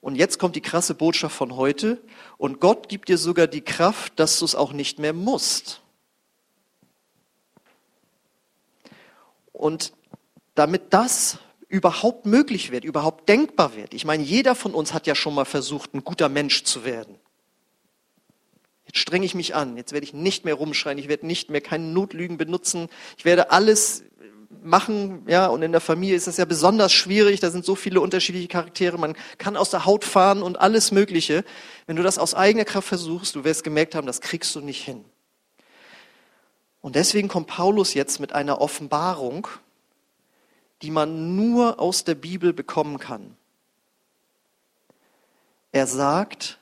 Und 0.00 0.14
jetzt 0.14 0.38
kommt 0.38 0.56
die 0.56 0.62
krasse 0.62 0.94
Botschaft 0.94 1.36
von 1.36 1.54
heute. 1.54 2.00
Und 2.38 2.60
Gott 2.60 2.88
gibt 2.88 3.10
dir 3.10 3.18
sogar 3.18 3.46
die 3.46 3.60
Kraft, 3.60 4.18
dass 4.18 4.38
du 4.38 4.46
es 4.46 4.54
auch 4.54 4.72
nicht 4.72 4.98
mehr 4.98 5.12
musst. 5.12 5.82
Und 9.52 9.92
damit 10.54 10.94
das 10.94 11.36
überhaupt 11.68 12.24
möglich 12.24 12.70
wird, 12.70 12.84
überhaupt 12.84 13.28
denkbar 13.28 13.76
wird. 13.76 13.92
Ich 13.92 14.06
meine, 14.06 14.22
jeder 14.22 14.54
von 14.54 14.72
uns 14.72 14.94
hat 14.94 15.06
ja 15.06 15.14
schon 15.14 15.34
mal 15.34 15.44
versucht, 15.44 15.92
ein 15.92 16.04
guter 16.04 16.30
Mensch 16.30 16.64
zu 16.64 16.86
werden. 16.86 17.18
Jetzt 18.86 18.96
strenge 18.96 19.26
ich 19.26 19.34
mich 19.34 19.54
an, 19.54 19.76
jetzt 19.76 19.92
werde 19.92 20.04
ich 20.04 20.14
nicht 20.14 20.46
mehr 20.46 20.54
rumschreien, 20.54 20.96
ich 20.96 21.08
werde 21.08 21.26
nicht 21.26 21.50
mehr 21.50 21.60
keine 21.60 21.84
Notlügen 21.84 22.38
benutzen, 22.38 22.88
ich 23.18 23.26
werde 23.26 23.50
alles 23.50 24.04
machen, 24.66 25.22
ja, 25.26 25.46
und 25.46 25.62
in 25.62 25.72
der 25.72 25.80
Familie 25.80 26.16
ist 26.16 26.26
das 26.26 26.36
ja 26.36 26.44
besonders 26.44 26.92
schwierig, 26.92 27.40
da 27.40 27.50
sind 27.50 27.64
so 27.64 27.74
viele 27.74 28.00
unterschiedliche 28.00 28.48
Charaktere, 28.48 28.98
man 28.98 29.16
kann 29.38 29.56
aus 29.56 29.70
der 29.70 29.86
Haut 29.86 30.04
fahren 30.04 30.42
und 30.42 30.60
alles 30.60 30.92
Mögliche. 30.92 31.44
Wenn 31.86 31.96
du 31.96 32.02
das 32.02 32.18
aus 32.18 32.34
eigener 32.34 32.64
Kraft 32.64 32.88
versuchst, 32.88 33.34
du 33.34 33.44
wirst 33.44 33.64
gemerkt 33.64 33.94
haben, 33.94 34.06
das 34.06 34.20
kriegst 34.20 34.54
du 34.54 34.60
nicht 34.60 34.84
hin. 34.84 35.04
Und 36.80 36.94
deswegen 36.94 37.28
kommt 37.28 37.48
Paulus 37.48 37.94
jetzt 37.94 38.20
mit 38.20 38.32
einer 38.32 38.60
Offenbarung, 38.60 39.48
die 40.82 40.90
man 40.90 41.34
nur 41.36 41.80
aus 41.80 42.04
der 42.04 42.14
Bibel 42.14 42.52
bekommen 42.52 42.98
kann. 42.98 43.36
Er 45.72 45.86
sagt, 45.86 46.58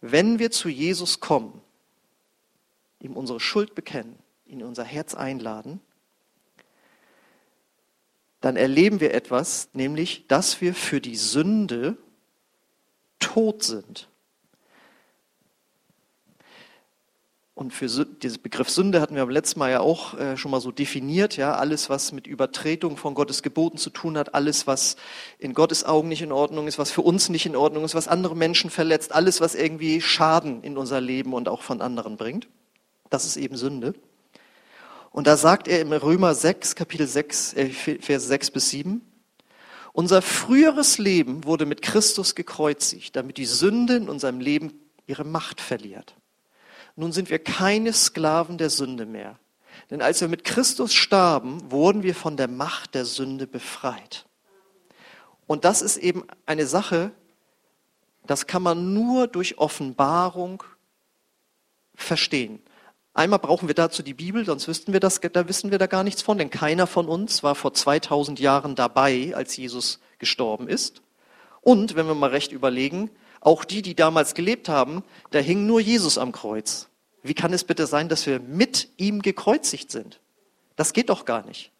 wenn 0.00 0.38
wir 0.38 0.50
zu 0.50 0.68
Jesus 0.68 1.20
kommen, 1.20 1.60
ihm 3.00 3.16
unsere 3.16 3.40
Schuld 3.40 3.74
bekennen, 3.74 4.18
ihn 4.46 4.60
in 4.60 4.66
unser 4.66 4.84
Herz 4.84 5.14
einladen, 5.14 5.80
dann 8.42 8.56
erleben 8.56 9.00
wir 9.00 9.14
etwas, 9.14 9.70
nämlich, 9.72 10.26
dass 10.26 10.60
wir 10.60 10.74
für 10.74 11.00
die 11.00 11.16
Sünde 11.16 11.96
tot 13.20 13.62
sind. 13.62 14.08
Und 17.54 17.72
für 17.72 17.86
diesen 17.86 18.42
Begriff 18.42 18.68
Sünde 18.68 19.00
hatten 19.00 19.14
wir 19.14 19.22
beim 19.22 19.30
letzten 19.30 19.60
Mal 19.60 19.70
ja 19.70 19.80
auch 19.80 20.18
äh, 20.18 20.36
schon 20.36 20.50
mal 20.50 20.60
so 20.60 20.72
definiert, 20.72 21.36
ja, 21.36 21.54
alles, 21.54 21.88
was 21.88 22.10
mit 22.10 22.26
Übertretung 22.26 22.96
von 22.96 23.14
Gottes 23.14 23.42
Geboten 23.42 23.76
zu 23.76 23.90
tun 23.90 24.18
hat, 24.18 24.34
alles, 24.34 24.66
was 24.66 24.96
in 25.38 25.54
Gottes 25.54 25.84
Augen 25.84 26.08
nicht 26.08 26.22
in 26.22 26.32
Ordnung 26.32 26.66
ist, 26.66 26.80
was 26.80 26.90
für 26.90 27.02
uns 27.02 27.28
nicht 27.28 27.46
in 27.46 27.54
Ordnung 27.54 27.84
ist, 27.84 27.94
was 27.94 28.08
andere 28.08 28.34
Menschen 28.34 28.70
verletzt, 28.70 29.12
alles, 29.12 29.40
was 29.40 29.54
irgendwie 29.54 30.00
Schaden 30.00 30.64
in 30.64 30.76
unser 30.76 31.00
Leben 31.00 31.32
und 31.34 31.48
auch 31.48 31.62
von 31.62 31.80
anderen 31.80 32.16
bringt. 32.16 32.48
Das 33.10 33.24
ist 33.24 33.36
eben 33.36 33.56
Sünde. 33.56 33.94
Und 35.12 35.26
da 35.26 35.36
sagt 35.36 35.68
er 35.68 35.80
im 35.80 35.92
Römer 35.92 36.34
6, 36.34 36.74
Kapitel 36.74 37.06
6, 37.06 37.54
äh, 37.54 37.68
Vers 37.68 38.26
6 38.26 38.50
bis 38.50 38.70
7, 38.70 39.02
unser 39.92 40.22
früheres 40.22 40.96
Leben 40.96 41.44
wurde 41.44 41.66
mit 41.66 41.82
Christus 41.82 42.34
gekreuzigt, 42.34 43.14
damit 43.14 43.36
die 43.36 43.44
Sünde 43.44 43.96
in 43.96 44.08
unserem 44.08 44.40
Leben 44.40 44.72
ihre 45.06 45.24
Macht 45.24 45.60
verliert. 45.60 46.16
Nun 46.96 47.12
sind 47.12 47.28
wir 47.28 47.38
keine 47.38 47.92
Sklaven 47.92 48.56
der 48.56 48.70
Sünde 48.70 49.04
mehr. 49.04 49.38
Denn 49.90 50.00
als 50.00 50.22
wir 50.22 50.28
mit 50.28 50.44
Christus 50.44 50.94
starben, 50.94 51.70
wurden 51.70 52.02
wir 52.02 52.14
von 52.14 52.38
der 52.38 52.48
Macht 52.48 52.94
der 52.94 53.04
Sünde 53.04 53.46
befreit. 53.46 54.26
Und 55.46 55.66
das 55.66 55.82
ist 55.82 55.98
eben 55.98 56.24
eine 56.46 56.66
Sache, 56.66 57.12
das 58.26 58.46
kann 58.46 58.62
man 58.62 58.94
nur 58.94 59.26
durch 59.26 59.58
Offenbarung 59.58 60.62
verstehen. 61.94 62.62
Einmal 63.14 63.40
brauchen 63.40 63.68
wir 63.68 63.74
dazu 63.74 64.02
die 64.02 64.14
Bibel, 64.14 64.46
sonst 64.46 64.68
wüssten 64.68 64.92
wir 64.94 65.00
das, 65.00 65.20
da 65.20 65.46
wissen 65.46 65.70
wir 65.70 65.78
da 65.78 65.86
gar 65.86 66.02
nichts 66.02 66.22
von, 66.22 66.38
denn 66.38 66.48
keiner 66.48 66.86
von 66.86 67.08
uns 67.08 67.42
war 67.42 67.54
vor 67.54 67.74
2000 67.74 68.40
Jahren 68.40 68.74
dabei, 68.74 69.32
als 69.34 69.56
Jesus 69.56 70.00
gestorben 70.18 70.66
ist. 70.66 71.02
Und, 71.60 71.94
wenn 71.94 72.06
wir 72.06 72.14
mal 72.14 72.30
recht 72.30 72.52
überlegen, 72.52 73.10
auch 73.40 73.64
die, 73.64 73.82
die 73.82 73.94
damals 73.94 74.34
gelebt 74.34 74.68
haben, 74.68 75.04
da 75.30 75.40
hing 75.40 75.66
nur 75.66 75.80
Jesus 75.80 76.16
am 76.16 76.32
Kreuz. 76.32 76.88
Wie 77.22 77.34
kann 77.34 77.52
es 77.52 77.64
bitte 77.64 77.86
sein, 77.86 78.08
dass 78.08 78.26
wir 78.26 78.40
mit 78.40 78.88
ihm 78.96 79.20
gekreuzigt 79.20 79.90
sind? 79.90 80.20
Das 80.76 80.92
geht 80.92 81.10
doch 81.10 81.24
gar 81.24 81.44
nicht. 81.44 81.70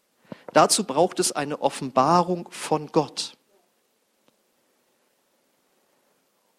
Dazu 0.53 0.85
braucht 0.85 1.19
es 1.19 1.33
eine 1.33 1.63
Offenbarung 1.63 2.49
von 2.51 2.89
Gott. 2.89 3.37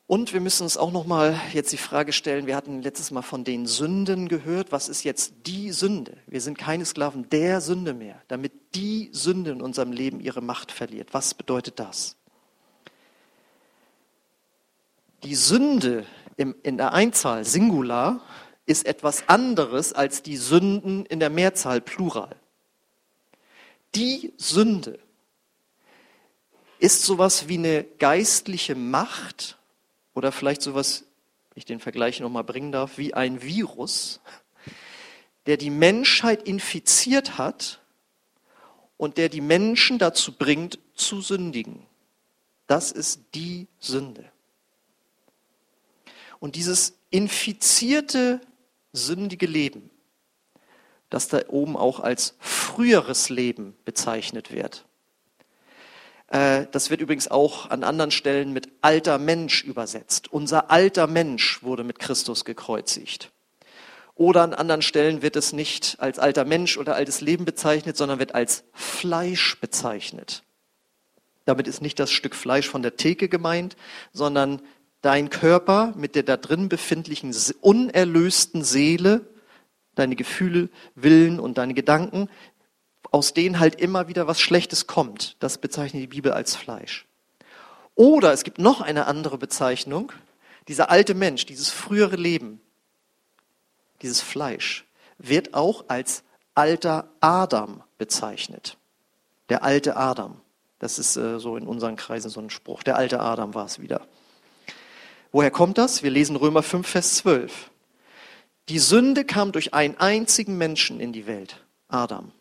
Und 0.06 0.34
wir 0.34 0.42
müssen 0.42 0.64
uns 0.64 0.78
auch 0.78 0.92
noch 0.92 1.06
mal 1.06 1.40
jetzt 1.54 1.72
die 1.72 1.78
Frage 1.78 2.12
stellen, 2.12 2.46
wir 2.46 2.56
hatten 2.56 2.82
letztes 2.82 3.10
Mal 3.12 3.22
von 3.22 3.44
den 3.44 3.66
Sünden 3.66 4.28
gehört, 4.28 4.72
was 4.72 4.90
ist 4.90 5.04
jetzt 5.04 5.34
die 5.46 5.72
Sünde? 5.72 6.18
Wir 6.28 6.42
sind 6.42 6.58
keine 6.58 6.86
Sklaven 6.86 7.30
der 7.30 7.62
Sünde 7.62 7.94
mehr, 7.94 8.22
damit 8.28 8.52
die 8.76 9.10
Sünde 9.14 9.52
in 9.52 9.62
unserem 9.62 9.94
Leben 9.94 10.20
ihre 10.20 10.42
Macht 10.42 10.72
verliert. 10.72 11.14
Was 11.14 11.34
bedeutet 11.34 11.80
das? 11.80 12.18
Die 15.24 15.36
Sünde 15.36 16.06
im, 16.36 16.54
in 16.64 16.78
der 16.78 16.92
Einzahl 16.94 17.46
Singular 17.46 18.20
ist 18.66 18.86
etwas 18.86 19.30
anderes 19.30 19.94
als 19.94 20.22
die 20.22 20.38
Sünden 20.38 21.06
in 21.06 21.22
der 21.22 21.30
Mehrzahl 21.30 21.80
Plural. 21.80 22.36
Die 23.96 24.34
Sünde 24.38 25.00
ist 26.80 27.04
sowas 27.04 27.48
wie 27.48 27.58
eine 27.58 27.84
geistliche 27.84 28.76
Macht 28.76 29.58
oder 30.14 30.32
vielleicht 30.32 30.62
sowas, 30.62 31.06
wenn 31.50 31.60
ich 31.60 31.66
den 31.66 31.80
Vergleich 31.80 32.20
nochmal 32.20 32.44
bringen 32.44 32.72
darf, 32.72 32.98
wie 32.98 33.14
ein 33.14 33.42
Virus, 33.42 34.22
der 35.46 35.58
die 35.58 35.70
Menschheit 35.70 36.44
infiziert 36.44 37.38
hat 37.38 37.82
und 38.98 39.18
der 39.18 39.30
die 39.30 39.42
Menschen 39.42 39.98
dazu 39.98 40.32
bringt, 40.34 40.80
zu 40.96 41.22
sündigen. 41.22 41.86
Das 42.68 42.92
ist 42.92 43.22
die 43.36 43.68
Sünde. 43.80 44.32
Und 46.40 46.56
dieses 46.56 46.98
infizierte, 47.10 48.42
sündige 48.92 49.46
Leben, 49.46 49.90
das 51.10 51.28
da 51.28 51.42
oben 51.48 51.78
auch 51.78 52.00
als 52.00 52.36
früheres 52.40 53.30
Leben 53.30 53.76
bezeichnet 53.86 54.52
wird, 54.52 54.86
das 56.34 56.90
wird 56.90 57.00
übrigens 57.00 57.28
auch 57.30 57.70
an 57.70 57.84
anderen 57.84 58.10
Stellen 58.10 58.54
mit 58.54 58.70
alter 58.82 59.20
Mensch 59.20 59.64
übersetzt. 59.64 60.34
Unser 60.34 60.72
alter 60.72 61.06
Mensch 61.06 61.62
wurde 61.62 61.84
mit 61.84 62.00
Christus 62.00 62.44
gekreuzigt. 62.44 63.32
Oder 64.16 64.42
an 64.42 64.54
anderen 64.56 64.82
Stellen 64.82 65.22
wird 65.22 65.36
es 65.36 65.54
nicht 65.54 65.98
als 66.00 66.18
alter 66.18 66.44
Mensch 66.44 66.78
oder 66.78 66.96
altes 66.96 67.22
Leben 67.22 67.46
bezeichnet, 67.46 67.98
sondern 67.98 68.18
wird 68.18 68.34
als 68.34 68.64
Fleisch 68.74 69.60
bezeichnet. 69.60 70.44
Damit 71.46 71.68
ist 71.68 71.82
nicht 71.82 72.00
das 72.00 72.10
Stück 72.10 72.34
Fleisch 72.34 72.68
von 72.68 72.82
der 72.82 72.96
Theke 72.96 73.30
gemeint, 73.30 73.76
sondern 74.12 74.62
dein 75.02 75.30
Körper 75.30 75.94
mit 75.96 76.16
der 76.16 76.24
da 76.24 76.38
drin 76.38 76.68
befindlichen 76.68 77.36
unerlösten 77.62 78.64
Seele, 78.64 79.22
deine 79.94 80.16
Gefühle, 80.16 80.70
Willen 80.96 81.40
und 81.40 81.60
deine 81.60 81.76
Gedanken, 81.76 82.30
aus 83.14 83.36
denen 83.36 83.60
halt 83.60 83.76
immer 83.76 84.08
wieder 84.08 84.26
was 84.26 84.42
Schlechtes 84.42 84.88
kommt. 84.88 85.38
Das 85.40 85.60
bezeichnet 85.60 86.02
die 86.02 86.08
Bibel 86.08 86.32
als 86.32 86.56
Fleisch. 86.56 87.06
Oder 87.94 88.34
es 88.34 88.44
gibt 88.44 88.58
noch 88.58 88.82
eine 88.82 89.06
andere 89.06 89.38
Bezeichnung. 89.38 90.12
Dieser 90.68 90.90
alte 90.90 91.14
Mensch, 91.14 91.46
dieses 91.46 91.70
frühere 91.70 92.16
Leben, 92.16 92.60
dieses 94.02 94.20
Fleisch, 94.20 94.86
wird 95.20 95.54
auch 95.54 95.86
als 95.90 96.24
alter 96.56 97.08
Adam 97.20 97.84
bezeichnet. 98.00 98.78
Der 99.48 99.64
alte 99.64 99.96
Adam. 99.96 100.42
Das 100.80 100.98
ist 100.98 101.16
äh, 101.16 101.40
so 101.40 101.56
in 101.56 101.68
unseren 101.68 101.96
Kreisen 101.96 102.32
so 102.32 102.40
ein 102.40 102.50
Spruch. 102.50 102.82
Der 102.82 102.96
alte 102.96 103.20
Adam 103.20 103.54
war 103.54 103.66
es 103.66 103.80
wieder. 103.80 104.08
Woher 105.32 105.52
kommt 105.52 105.78
das? 105.78 106.02
Wir 106.02 106.10
lesen 106.10 106.36
Römer 106.36 106.64
5, 106.64 106.88
Vers 106.88 107.14
12. 107.18 107.70
Die 108.70 108.80
Sünde 108.80 109.24
kam 109.24 109.52
durch 109.52 109.76
einen 109.76 109.98
einzigen 109.98 110.58
Menschen 110.58 111.00
in 111.00 111.14
die 111.14 111.28
Welt, 111.28 111.64
Adam. 111.90 112.32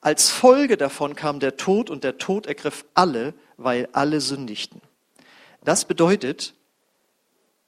Als 0.00 0.30
Folge 0.30 0.76
davon 0.76 1.14
kam 1.14 1.40
der 1.40 1.56
Tod 1.56 1.90
und 1.90 2.04
der 2.04 2.16
Tod 2.16 2.46
ergriff 2.46 2.86
alle, 2.94 3.34
weil 3.56 3.88
alle 3.92 4.20
sündigten. 4.20 4.80
Das 5.62 5.84
bedeutet, 5.84 6.54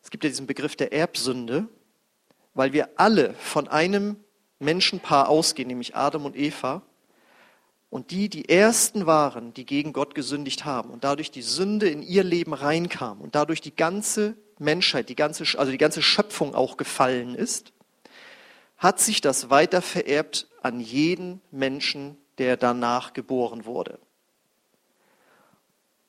es 0.02 0.10
gibt 0.10 0.24
ja 0.24 0.30
diesen 0.30 0.46
Begriff 0.46 0.74
der 0.74 0.92
Erbsünde, 0.92 1.68
weil 2.54 2.72
wir 2.72 2.88
alle 2.96 3.34
von 3.34 3.68
einem 3.68 4.16
Menschenpaar 4.58 5.28
ausgehen, 5.28 5.68
nämlich 5.68 5.94
Adam 5.94 6.24
und 6.24 6.36
Eva, 6.36 6.82
und 7.90 8.10
die 8.10 8.30
die 8.30 8.48
ersten 8.48 9.04
waren, 9.04 9.52
die 9.52 9.66
gegen 9.66 9.92
Gott 9.92 10.14
gesündigt 10.14 10.64
haben 10.64 10.88
und 10.88 11.04
dadurch 11.04 11.30
die 11.30 11.42
Sünde 11.42 11.90
in 11.90 12.02
ihr 12.02 12.24
Leben 12.24 12.54
reinkam 12.54 13.20
und 13.20 13.34
dadurch 13.34 13.60
die 13.60 13.76
ganze 13.76 14.34
Menschheit, 14.58 15.10
die 15.10 15.16
ganze, 15.16 15.44
also 15.58 15.70
die 15.70 15.78
ganze 15.78 16.00
Schöpfung 16.00 16.54
auch 16.54 16.78
gefallen 16.78 17.34
ist, 17.34 17.74
hat 18.78 18.98
sich 18.98 19.20
das 19.20 19.50
weiter 19.50 19.82
vererbt 19.82 20.48
an 20.62 20.80
jeden 20.80 21.42
Menschen, 21.50 22.16
der 22.38 22.56
danach 22.56 23.12
geboren 23.12 23.64
wurde. 23.64 23.98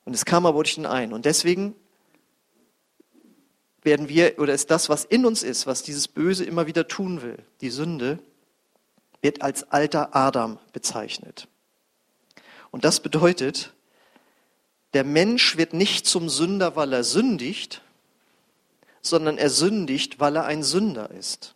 Und 0.04 0.14
es 0.14 0.24
kam 0.24 0.46
aber 0.46 0.58
durch 0.58 0.74
den 0.74 0.86
einen. 0.86 1.12
Und 1.12 1.24
deswegen 1.24 1.74
werden 3.82 4.08
wir, 4.08 4.38
oder 4.38 4.54
ist 4.54 4.70
das, 4.70 4.88
was 4.88 5.04
in 5.04 5.26
uns 5.26 5.42
ist, 5.42 5.66
was 5.66 5.82
dieses 5.82 6.08
Böse 6.08 6.44
immer 6.44 6.66
wieder 6.66 6.88
tun 6.88 7.22
will, 7.22 7.38
die 7.60 7.70
Sünde, 7.70 8.18
wird 9.20 9.42
als 9.42 9.70
alter 9.70 10.14
Adam 10.14 10.58
bezeichnet. 10.72 11.48
Und 12.70 12.84
das 12.84 13.00
bedeutet, 13.00 13.72
der 14.92 15.04
Mensch 15.04 15.56
wird 15.56 15.72
nicht 15.72 16.06
zum 16.06 16.28
Sünder, 16.28 16.76
weil 16.76 16.92
er 16.92 17.04
sündigt, 17.04 17.82
sondern 19.00 19.38
er 19.38 19.50
sündigt, 19.50 20.20
weil 20.20 20.36
er 20.36 20.44
ein 20.44 20.62
Sünder 20.62 21.10
ist 21.10 21.54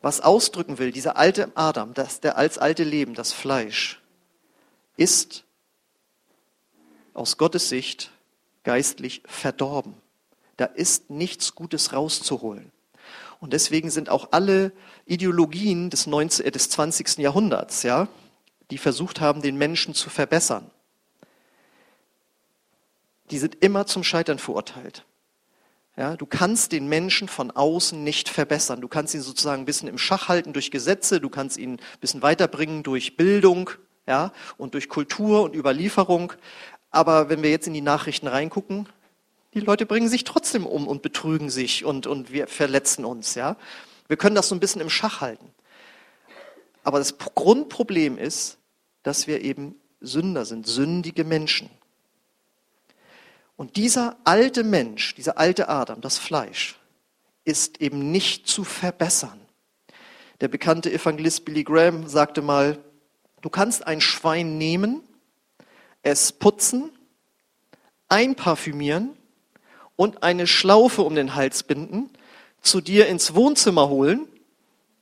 was 0.00 0.20
ausdrücken 0.20 0.78
will, 0.78 0.92
dieser 0.92 1.16
alte 1.16 1.52
Adam, 1.54 1.94
das, 1.94 2.20
der 2.20 2.36
als 2.36 2.58
alte 2.58 2.84
Leben, 2.84 3.14
das 3.14 3.32
Fleisch, 3.32 4.00
ist 4.96 5.44
aus 7.12 7.36
Gottes 7.36 7.68
Sicht 7.68 8.10
geistlich 8.64 9.22
verdorben. 9.26 9.94
Da 10.56 10.66
ist 10.66 11.10
nichts 11.10 11.54
Gutes 11.54 11.92
rauszuholen. 11.92 12.72
Und 13.40 13.54
deswegen 13.54 13.90
sind 13.90 14.10
auch 14.10 14.28
alle 14.32 14.72
Ideologien 15.06 15.90
des, 15.90 16.06
19, 16.06 16.46
äh, 16.46 16.50
des 16.50 16.68
20. 16.70 17.18
Jahrhunderts, 17.18 17.82
ja, 17.82 18.08
die 18.70 18.78
versucht 18.78 19.20
haben, 19.20 19.42
den 19.42 19.56
Menschen 19.56 19.94
zu 19.94 20.10
verbessern, 20.10 20.70
die 23.30 23.38
sind 23.38 23.56
immer 23.62 23.86
zum 23.86 24.04
Scheitern 24.04 24.38
verurteilt. 24.38 25.04
Ja, 26.00 26.16
du 26.16 26.24
kannst 26.24 26.72
den 26.72 26.88
Menschen 26.88 27.28
von 27.28 27.50
außen 27.50 28.02
nicht 28.02 28.30
verbessern. 28.30 28.80
Du 28.80 28.88
kannst 28.88 29.12
ihn 29.12 29.20
sozusagen 29.20 29.60
ein 29.60 29.66
bisschen 29.66 29.86
im 29.86 29.98
Schach 29.98 30.28
halten 30.28 30.54
durch 30.54 30.70
Gesetze, 30.70 31.20
du 31.20 31.28
kannst 31.28 31.58
ihn 31.58 31.74
ein 31.74 32.00
bisschen 32.00 32.22
weiterbringen 32.22 32.82
durch 32.82 33.18
Bildung 33.18 33.68
ja, 34.06 34.32
und 34.56 34.72
durch 34.72 34.88
Kultur 34.88 35.42
und 35.42 35.54
Überlieferung. 35.54 36.32
Aber 36.90 37.28
wenn 37.28 37.42
wir 37.42 37.50
jetzt 37.50 37.66
in 37.66 37.74
die 37.74 37.82
Nachrichten 37.82 38.28
reingucken, 38.28 38.88
die 39.52 39.60
Leute 39.60 39.84
bringen 39.84 40.08
sich 40.08 40.24
trotzdem 40.24 40.64
um 40.64 40.88
und 40.88 41.02
betrügen 41.02 41.50
sich 41.50 41.84
und, 41.84 42.06
und 42.06 42.32
wir 42.32 42.46
verletzen 42.46 43.04
uns. 43.04 43.34
Ja. 43.34 43.58
Wir 44.08 44.16
können 44.16 44.34
das 44.34 44.48
so 44.48 44.54
ein 44.54 44.60
bisschen 44.60 44.80
im 44.80 44.88
Schach 44.88 45.20
halten. 45.20 45.52
Aber 46.82 46.98
das 46.98 47.18
Grundproblem 47.18 48.16
ist, 48.16 48.56
dass 49.02 49.26
wir 49.26 49.42
eben 49.42 49.74
Sünder 50.00 50.46
sind, 50.46 50.66
sündige 50.66 51.24
Menschen. 51.24 51.68
Und 53.60 53.76
dieser 53.76 54.16
alte 54.24 54.64
Mensch, 54.64 55.14
dieser 55.16 55.36
alte 55.36 55.68
Adam, 55.68 56.00
das 56.00 56.16
Fleisch, 56.16 56.78
ist 57.44 57.82
eben 57.82 58.10
nicht 58.10 58.46
zu 58.48 58.64
verbessern. 58.64 59.38
Der 60.40 60.48
bekannte 60.48 60.90
Evangelist 60.90 61.44
Billy 61.44 61.62
Graham 61.62 62.08
sagte 62.08 62.40
mal, 62.40 62.78
du 63.42 63.50
kannst 63.50 63.86
ein 63.86 64.00
Schwein 64.00 64.56
nehmen, 64.56 65.02
es 66.00 66.32
putzen, 66.32 66.90
einparfümieren 68.08 69.10
und 69.94 70.22
eine 70.22 70.46
Schlaufe 70.46 71.02
um 71.02 71.14
den 71.14 71.34
Hals 71.34 71.62
binden, 71.62 72.08
zu 72.62 72.80
dir 72.80 73.08
ins 73.08 73.34
Wohnzimmer 73.34 73.90
holen. 73.90 74.26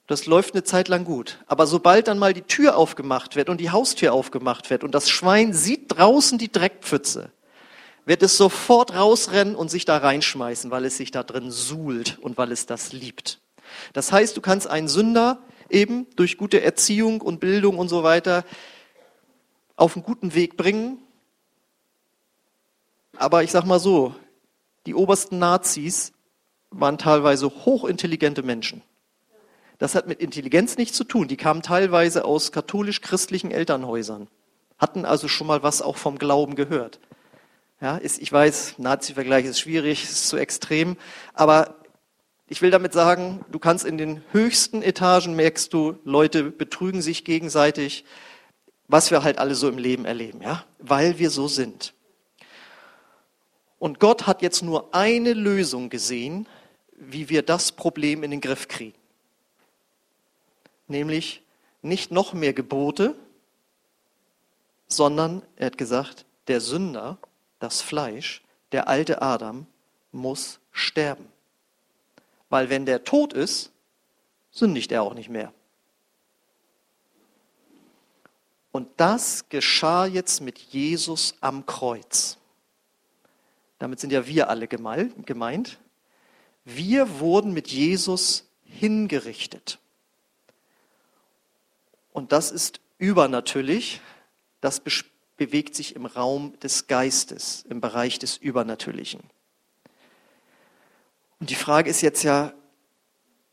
Das 0.08 0.26
läuft 0.26 0.54
eine 0.54 0.64
Zeit 0.64 0.88
lang 0.88 1.04
gut. 1.04 1.38
Aber 1.46 1.68
sobald 1.68 2.08
dann 2.08 2.18
mal 2.18 2.34
die 2.34 2.42
Tür 2.42 2.76
aufgemacht 2.76 3.36
wird 3.36 3.50
und 3.50 3.60
die 3.60 3.70
Haustür 3.70 4.12
aufgemacht 4.12 4.68
wird 4.68 4.82
und 4.82 4.96
das 4.96 5.08
Schwein 5.08 5.52
sieht 5.52 5.96
draußen 5.96 6.38
die 6.38 6.50
Dreckpfütze, 6.50 7.30
wird 8.08 8.22
es 8.22 8.38
sofort 8.38 8.94
rausrennen 8.94 9.54
und 9.54 9.70
sich 9.70 9.84
da 9.84 9.98
reinschmeißen, 9.98 10.70
weil 10.70 10.86
es 10.86 10.96
sich 10.96 11.10
da 11.10 11.22
drin 11.22 11.50
suhlt 11.50 12.18
und 12.18 12.38
weil 12.38 12.52
es 12.52 12.64
das 12.64 12.94
liebt. 12.94 13.38
Das 13.92 14.12
heißt, 14.12 14.34
du 14.34 14.40
kannst 14.40 14.66
einen 14.66 14.88
Sünder 14.88 15.42
eben 15.68 16.06
durch 16.16 16.38
gute 16.38 16.62
Erziehung 16.62 17.20
und 17.20 17.38
Bildung 17.38 17.78
und 17.78 17.90
so 17.90 18.02
weiter 18.02 18.46
auf 19.76 19.94
einen 19.94 20.06
guten 20.06 20.34
Weg 20.34 20.56
bringen. 20.56 21.02
Aber 23.18 23.42
ich 23.42 23.50
sag 23.50 23.66
mal 23.66 23.78
so, 23.78 24.14
die 24.86 24.94
obersten 24.94 25.38
Nazis 25.38 26.12
waren 26.70 26.96
teilweise 26.96 27.50
hochintelligente 27.66 28.42
Menschen. 28.42 28.80
Das 29.76 29.94
hat 29.94 30.08
mit 30.08 30.20
Intelligenz 30.20 30.78
nichts 30.78 30.96
zu 30.96 31.04
tun. 31.04 31.28
Die 31.28 31.36
kamen 31.36 31.60
teilweise 31.60 32.24
aus 32.24 32.52
katholisch-christlichen 32.52 33.50
Elternhäusern, 33.50 34.28
hatten 34.78 35.04
also 35.04 35.28
schon 35.28 35.46
mal 35.46 35.62
was 35.62 35.82
auch 35.82 35.98
vom 35.98 36.18
Glauben 36.18 36.54
gehört. 36.54 37.00
Ja, 37.80 37.96
ist, 37.96 38.20
ich 38.20 38.32
weiß, 38.32 38.74
Nazi-Vergleich 38.78 39.44
ist 39.44 39.60
schwierig, 39.60 40.02
ist 40.02 40.28
zu 40.28 40.36
extrem, 40.36 40.96
aber 41.32 41.76
ich 42.48 42.60
will 42.60 42.70
damit 42.70 42.92
sagen, 42.92 43.44
du 43.52 43.58
kannst 43.58 43.84
in 43.84 43.98
den 43.98 44.22
höchsten 44.32 44.82
Etagen 44.82 45.36
merkst 45.36 45.72
du, 45.72 45.98
Leute 46.04 46.44
betrügen 46.44 47.02
sich 47.02 47.24
gegenseitig, 47.24 48.04
was 48.88 49.10
wir 49.10 49.22
halt 49.22 49.38
alle 49.38 49.54
so 49.54 49.68
im 49.68 49.78
Leben 49.78 50.06
erleben, 50.06 50.40
ja, 50.42 50.64
weil 50.78 51.18
wir 51.18 51.30
so 51.30 51.46
sind. 51.46 51.94
Und 53.78 54.00
Gott 54.00 54.26
hat 54.26 54.42
jetzt 54.42 54.62
nur 54.62 54.92
eine 54.92 55.34
Lösung 55.34 55.88
gesehen, 55.88 56.48
wie 56.96 57.28
wir 57.28 57.42
das 57.42 57.70
Problem 57.70 58.24
in 58.24 58.32
den 58.32 58.40
Griff 58.40 58.66
kriegen. 58.66 58.98
Nämlich 60.88 61.42
nicht 61.82 62.10
noch 62.10 62.32
mehr 62.32 62.54
Gebote, 62.54 63.14
sondern 64.88 65.42
er 65.54 65.66
hat 65.66 65.78
gesagt, 65.78 66.24
der 66.48 66.60
Sünder, 66.60 67.18
das 67.58 67.80
Fleisch, 67.80 68.42
der 68.72 68.88
alte 68.88 69.22
Adam 69.22 69.66
muss 70.12 70.60
sterben. 70.72 71.26
Weil 72.48 72.70
wenn 72.70 72.86
der 72.86 73.04
tot 73.04 73.32
ist, 73.32 73.72
sündigt 74.50 74.92
er 74.92 75.02
auch 75.02 75.14
nicht 75.14 75.28
mehr. 75.28 75.52
Und 78.72 78.88
das 78.96 79.48
geschah 79.48 80.06
jetzt 80.06 80.40
mit 80.40 80.58
Jesus 80.58 81.34
am 81.40 81.66
Kreuz. 81.66 82.38
Damit 83.78 84.00
sind 84.00 84.12
ja 84.12 84.26
wir 84.26 84.48
alle 84.50 84.68
gemeint. 84.68 85.78
Wir 86.64 87.20
wurden 87.20 87.52
mit 87.52 87.68
Jesus 87.68 88.48
hingerichtet. 88.64 89.78
Und 92.12 92.32
das 92.32 92.50
ist 92.50 92.80
übernatürlich. 92.98 94.00
Das 94.60 94.80
bewegt 95.38 95.74
sich 95.74 95.96
im 95.96 96.04
Raum 96.04 96.52
des 96.60 96.86
Geistes, 96.86 97.64
im 97.70 97.80
Bereich 97.80 98.18
des 98.18 98.36
Übernatürlichen. 98.36 99.20
Und 101.40 101.48
die 101.48 101.54
Frage 101.54 101.88
ist 101.88 102.02
jetzt 102.02 102.22
ja, 102.24 102.52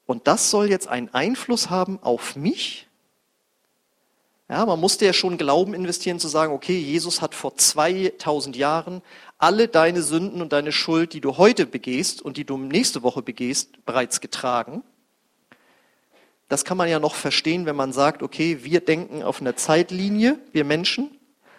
und 0.06 0.28
das 0.28 0.50
soll 0.50 0.70
jetzt 0.70 0.88
einen 0.88 1.14
Einfluss 1.14 1.70
haben 1.70 2.00
auf 2.02 2.36
mich? 2.36 2.88
Ja, 4.48 4.66
man 4.66 4.80
musste 4.80 5.06
ja 5.06 5.14
schon 5.14 5.38
Glauben 5.38 5.74
investieren 5.74 6.20
zu 6.20 6.28
sagen, 6.28 6.54
okay, 6.54 6.78
Jesus 6.78 7.22
hat 7.22 7.34
vor 7.34 7.56
2000 7.56 8.56
Jahren 8.56 9.02
alle 9.40 9.68
deine 9.68 10.04
Sünden 10.04 10.42
und 10.42 10.54
deine 10.54 10.72
Schuld, 10.72 11.14
die 11.14 11.22
du 11.22 11.38
heute 11.38 11.66
begehst 11.66 12.22
und 12.22 12.38
die 12.38 12.46
du 12.46 12.58
nächste 12.58 13.02
Woche 13.02 13.24
begehst, 13.24 13.84
bereits 13.86 14.22
getragen. 14.22 14.84
Das 16.48 16.64
kann 16.64 16.78
man 16.78 16.88
ja 16.88 17.00
noch 17.00 17.16
verstehen, 17.16 17.66
wenn 17.66 17.76
man 17.76 17.92
sagt, 17.92 18.22
okay, 18.22 18.60
wir 18.64 18.82
denken 18.82 19.24
auf 19.24 19.42
einer 19.42 19.56
Zeitlinie, 19.56 20.38
wir 20.52 20.64
Menschen, 20.64 21.15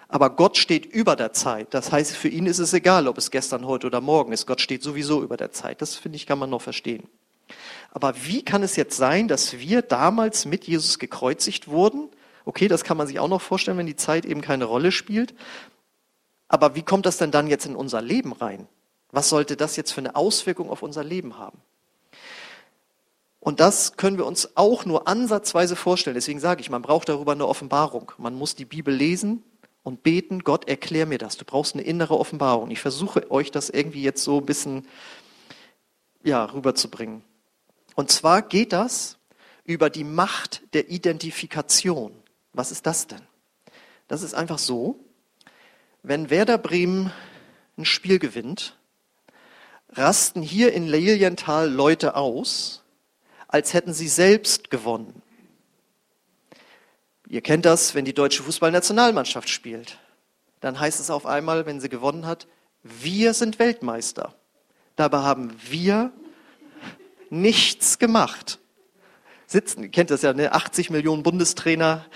aber 0.09 0.31
Gott 0.31 0.57
steht 0.57 0.87
über 0.87 1.17
der 1.17 1.33
Zeit. 1.33 1.75
Das 1.75 1.91
heißt, 1.91 2.17
für 2.17 2.29
ihn 2.29 2.47
ist 2.47 2.59
es 2.59 2.73
egal, 2.73 3.09
ob 3.09 3.19
es 3.19 3.31
gestern, 3.31 3.67
heute 3.67 3.89
oder 3.89 4.01
morgen 4.01 4.33
ist. 4.33 4.47
Gott 4.47 4.61
steht 4.61 4.83
sowieso 4.83 5.23
über 5.23 5.37
der 5.37 5.53
Zeit. 5.53 5.83
Das 5.83 5.97
finde 5.97 6.17
ich, 6.17 6.27
kann 6.27 6.39
man 6.39 6.51
noch 6.51 6.63
verstehen. 6.63 7.09
Aber 7.93 8.15
wie 8.25 8.45
kann 8.45 8.63
es 8.63 8.77
jetzt 8.77 8.97
sein, 8.97 9.27
dass 9.27 9.59
wir 9.59 9.83
damals 9.83 10.45
mit 10.45 10.65
Jesus 10.65 10.99
gekreuzigt 10.99 11.69
wurden? 11.69 12.09
Okay, 12.45 12.69
das 12.69 12.85
kann 12.85 12.97
man 12.97 13.07
sich 13.07 13.19
auch 13.19 13.29
noch 13.29 13.41
vorstellen, 13.41 13.79
wenn 13.79 13.87
die 13.87 13.97
Zeit 13.97 14.25
eben 14.25 14.43
keine 14.43 14.67
Rolle 14.67 14.93
spielt. 14.93 15.35
Aber 16.49 16.77
wie 16.77 16.83
kommt 16.83 17.07
das 17.07 17.17
denn 17.19 17.33
dann 17.33 17.49
jetzt 17.49 17.67
in 17.67 17.75
unser 17.75 18.01
Leben 18.01 18.33
rein? 18.33 18.69
Was 19.11 19.29
sollte 19.29 19.57
das 19.57 19.77
jetzt 19.77 19.93
für 19.93 20.01
eine 20.01 20.15
Auswirkung 20.15 20.71
auf 20.71 20.83
unser 20.83 21.03
Leben 21.03 21.39
haben? 21.39 21.59
Und 23.41 23.61
das 23.61 23.97
können 23.97 24.19
wir 24.19 24.27
uns 24.27 24.57
auch 24.57 24.85
nur 24.85 25.07
ansatzweise 25.07 25.77
vorstellen. 25.77 26.15
Deswegen 26.15 26.41
sage 26.41 26.61
ich, 26.61 26.71
man 26.71 26.83
braucht 26.83 27.09
darüber 27.09 27.33
eine 27.33 27.47
Offenbarung. 27.47 28.13
Man 28.19 28.35
muss 28.35 28.57
die 28.57 28.65
Bibel 28.65 28.93
lesen, 28.93 29.45
und 29.87 30.03
beten, 30.03 30.43
Gott, 30.43 30.69
erklär 30.69 31.07
mir 31.07 31.17
das. 31.17 31.37
Du 31.37 31.45
brauchst 31.45 31.75
eine 31.75 31.85
innere 31.85 32.19
Offenbarung. 32.19 32.73
Ich 32.73 32.81
versuche 32.81 33.31
euch 33.31 33.53
das 33.53 33.71
irgendwie 33.71 34.03
jetzt 34.03 34.25
so 34.25 34.39
ein 34.39 34.45
bisschen 34.45 34.85
ja, 36.25 36.45
rüberzubringen. 36.45 37.23
Und 37.95 38.11
zwar 38.11 38.43
geht 38.43 38.73
das 38.73 39.17
über 39.63 39.89
die 39.89 40.03
Macht 40.03 40.63
der 40.75 40.91
Identifikation. 40.91 42.11
Was 42.53 42.73
ist 42.73 42.85
das 42.85 43.07
denn? 43.07 43.21
Das 44.09 44.25
ist 44.25 44.35
einfach 44.35 44.59
so, 44.59 44.99
wenn 46.03 46.31
Werder 46.31 46.59
Bremen 46.59 47.13
ein 47.79 47.85
Spiel 47.85 48.19
gewinnt, 48.19 48.77
rasten 49.91 50.43
hier 50.43 50.73
in 50.73 50.89
Lilienthal 50.89 51.71
Leute 51.71 52.17
aus, 52.17 52.83
als 53.47 53.73
hätten 53.73 53.95
sie 53.95 54.09
selbst 54.09 54.69
gewonnen. 54.69 55.23
Ihr 57.29 57.41
kennt 57.41 57.65
das, 57.65 57.95
wenn 57.95 58.05
die 58.05 58.15
deutsche 58.15 58.43
Fußballnationalmannschaft 58.43 59.49
spielt. 59.49 59.99
Dann 60.61 60.79
heißt 60.79 61.01
es 61.01 61.11
auf 61.11 61.27
einmal, 61.27 61.67
wenn 61.67 61.81
sie 61.81 61.89
gewonnen 61.89 62.27
hat, 62.27 62.47
wir 62.83 63.35
sind 63.35 63.59
Weltmeister. 63.59 64.35
Dabei 64.95 65.19
haben 65.19 65.53
wir 65.69 66.13
nichts 67.31 67.99
gemacht. 67.99 68.59
Sitzen, 69.47 69.83
ihr 69.83 69.89
kennt 69.91 70.11
das 70.11 70.23
ja, 70.23 70.33
ne? 70.33 70.53
80 70.53 70.91
Millionen 70.91 71.23
Bundestrainer 71.23 72.07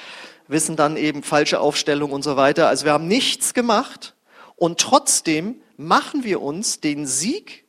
wissen 0.49 0.77
dann 0.77 0.97
eben 0.97 1.23
falsche 1.23 1.61
Aufstellung 1.61 2.11
und 2.11 2.23
so 2.23 2.37
weiter. 2.37 2.69
Also 2.69 2.85
wir 2.85 2.93
haben 2.93 3.07
nichts 3.07 3.55
gemacht 3.55 4.15
und 4.57 4.81
trotzdem 4.81 5.61
machen 5.77 6.25
wir 6.25 6.43
uns 6.43 6.81
den 6.81 7.07
Sieg 7.07 7.65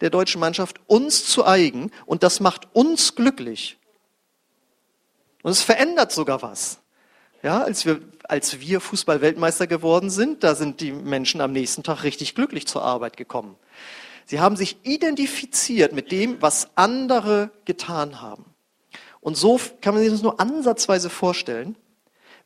der 0.00 0.10
deutschen 0.10 0.40
Mannschaft 0.40 0.80
uns 0.86 1.24
zu 1.26 1.46
eigen 1.46 1.90
und 2.06 2.22
das 2.22 2.40
macht 2.40 2.68
uns 2.74 3.14
glücklich. 3.14 3.78
Und 5.42 5.50
es 5.50 5.62
verändert 5.62 6.12
sogar 6.12 6.42
was. 6.42 6.78
Ja, 7.42 7.62
als 7.62 7.84
wir, 7.84 8.00
als 8.24 8.60
wir 8.60 8.80
Fußball-Weltmeister 8.80 9.66
geworden 9.66 10.10
sind, 10.10 10.44
da 10.44 10.54
sind 10.54 10.80
die 10.80 10.92
Menschen 10.92 11.40
am 11.40 11.52
nächsten 11.52 11.82
Tag 11.82 12.04
richtig 12.04 12.36
glücklich 12.36 12.68
zur 12.68 12.82
Arbeit 12.82 13.16
gekommen. 13.16 13.56
Sie 14.26 14.38
haben 14.38 14.56
sich 14.56 14.76
identifiziert 14.84 15.92
mit 15.92 16.12
dem, 16.12 16.40
was 16.40 16.68
andere 16.76 17.50
getan 17.64 18.20
haben. 18.20 18.44
Und 19.20 19.36
so 19.36 19.60
kann 19.80 19.94
man 19.94 20.02
sich 20.02 20.12
das 20.12 20.22
nur 20.22 20.40
ansatzweise 20.40 21.10
vorstellen. 21.10 21.76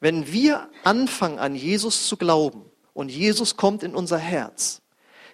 Wenn 0.01 0.33
wir 0.33 0.69
anfangen, 0.85 1.39
an 1.39 1.55
Jesus 1.55 2.09
zu 2.09 2.17
glauben 2.17 2.65
und 2.95 3.11
Jesus 3.11 3.57
kommt 3.57 3.83
in 3.83 3.95
unser 3.95 4.19
Herz, 4.19 4.81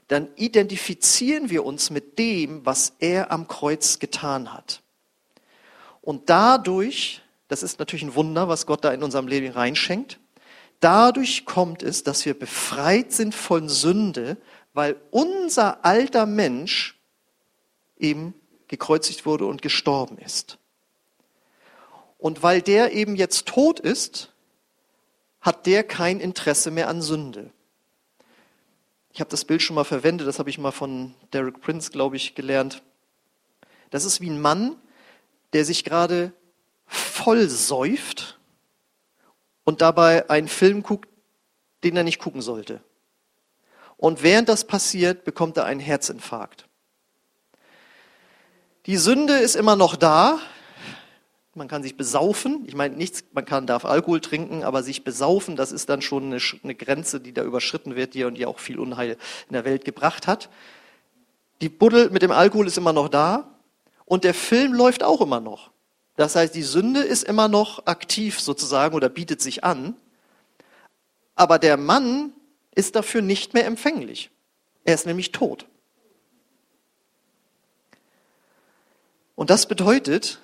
dann 0.09 0.29
identifizieren 0.37 1.51
wir 1.51 1.65
uns 1.65 1.91
mit 1.91 2.19
dem, 2.19 2.67
was 2.67 2.95
er 2.99 3.31
am 3.31 3.49
Kreuz 3.49 3.99
getan 3.99 4.53
hat. 4.53 4.83
Und 6.01 6.29
dadurch 6.31 7.22
das 7.53 7.63
ist 7.63 7.79
natürlich 7.79 8.03
ein 8.03 8.15
Wunder, 8.15 8.49
was 8.49 8.65
Gott 8.65 8.83
da 8.83 8.95
in 8.95 9.03
unserem 9.03 9.29
Leben 9.29 9.53
reinschenkt. 9.53 10.19
Dadurch 10.81 11.45
kommt 11.45 11.83
es, 11.83 12.03
dass 12.03 12.25
wir 12.25 12.33
befreit 12.33 13.13
sind 13.13 13.35
von 13.35 13.69
Sünde, 13.69 14.39
weil 14.73 14.97
unser 15.11 15.85
alter 15.85 16.25
Mensch 16.25 16.99
eben 17.99 18.33
gekreuzigt 18.69 19.27
wurde 19.27 19.45
und 19.45 19.61
gestorben 19.61 20.17
ist. 20.17 20.57
Und 22.17 22.43
weil 22.43 22.63
der 22.63 22.95
eben 22.95 23.17
jetzt 23.17 23.45
tot 23.45 23.79
ist, 23.79 24.33
hat 25.43 25.67
der 25.67 25.85
kein 25.85 26.21
Interesse 26.21 26.71
mehr 26.71 26.89
an 26.89 27.03
Sünde. 27.03 27.51
Ich 29.13 29.21
habe 29.21 29.29
das 29.29 29.45
Bild 29.45 29.61
schon 29.61 29.77
mal 29.77 29.85
verwendet, 29.85 30.27
das 30.27 30.39
habe 30.39 30.49
ich 30.49 30.57
mal 30.57 30.73
von 30.73 31.15
Derek 31.35 31.61
Prince, 31.61 31.91
glaube 31.91 32.17
ich, 32.17 32.35
gelernt. 32.35 32.83
Das 33.91 34.07
ist 34.07 34.23
wie 34.23 34.31
ein 34.31 34.41
Mann, 34.41 34.77
der 35.53 35.67
sich 35.67 35.85
gerade 35.85 36.33
voll 37.23 37.49
säuft 37.49 38.39
und 39.65 39.81
dabei 39.81 40.29
einen 40.29 40.49
Film 40.49 40.83
guckt, 40.83 41.09
den 41.85 41.97
er 41.97 42.05
nicht 42.05 42.19
gucken 42.19 42.43
sollte. 42.43 42.81
Und 43.97 44.23
während 44.23 44.49
das 44.49 44.67
passiert, 44.67 45.25
bekommt 45.25 45.57
er 45.57 45.65
einen 45.65 45.81
Herzinfarkt. 45.81 46.67
Die 48.87 48.97
Sünde 48.97 49.35
ist 49.35 49.55
immer 49.55 49.77
noch 49.77 49.95
da. 49.95 50.41
Man 51.55 51.69
kann 51.69 51.85
sich 51.85 51.97
besaufen. 51.97 52.65
Ich 52.67 52.75
meine, 52.75 52.97
nichts, 52.97 53.23
man 53.33 53.45
kann, 53.45 53.69
darf 53.69 53.85
Alkohol 53.85 54.21
trinken, 54.21 54.65
aber 54.65 54.83
sich 54.83 55.05
besaufen, 55.05 55.55
das 55.55 55.71
ist 55.71 55.89
dann 55.89 56.03
schon 56.03 56.25
eine, 56.25 56.39
eine 56.65 56.75
Grenze, 56.75 57.21
die 57.21 57.33
da 57.33 57.45
überschritten 57.45 57.95
wird, 57.95 58.15
die 58.15 58.25
und 58.25 58.35
die 58.35 58.47
auch 58.47 58.59
viel 58.59 58.81
Unheil 58.81 59.17
in 59.49 59.53
der 59.53 59.65
Welt 59.65 59.85
gebracht 59.85 60.27
hat. 60.27 60.49
Die 61.61 61.69
Buddel 61.69 62.11
mit 62.11 62.23
dem 62.23 62.33
Alkohol 62.33 62.67
ist 62.67 62.79
immer 62.79 62.93
noch 62.93 63.09
da. 63.09 63.49
Und 64.05 64.25
der 64.25 64.35
Film 64.35 64.73
läuft 64.73 65.05
auch 65.05 65.21
immer 65.21 65.39
noch. 65.39 65.71
Das 66.17 66.37
heißt, 66.37 66.55
die 66.55 66.63
Sünde 66.63 67.01
ist 67.01 67.23
immer 67.25 67.49
noch 67.49 67.87
aktiv 67.87 68.41
sozusagen 68.41 68.95
oder 68.95 69.09
bietet 69.09 69.41
sich 69.41 69.65
an, 69.65 69.97
aber 71.35 71.59
der 71.59 71.77
Mann 71.77 72.33
ist 72.75 72.97
dafür 72.97 73.23
nicht 73.23 73.55
mehr 73.55 73.67
empfänglich. 73.67 74.31
Er 74.85 74.95
ist 74.95 75.07
nämlich 75.07 75.33
tot. 75.33 75.67
Und 79.35 79.51
das 79.51 79.67
bedeutet, 79.67 80.41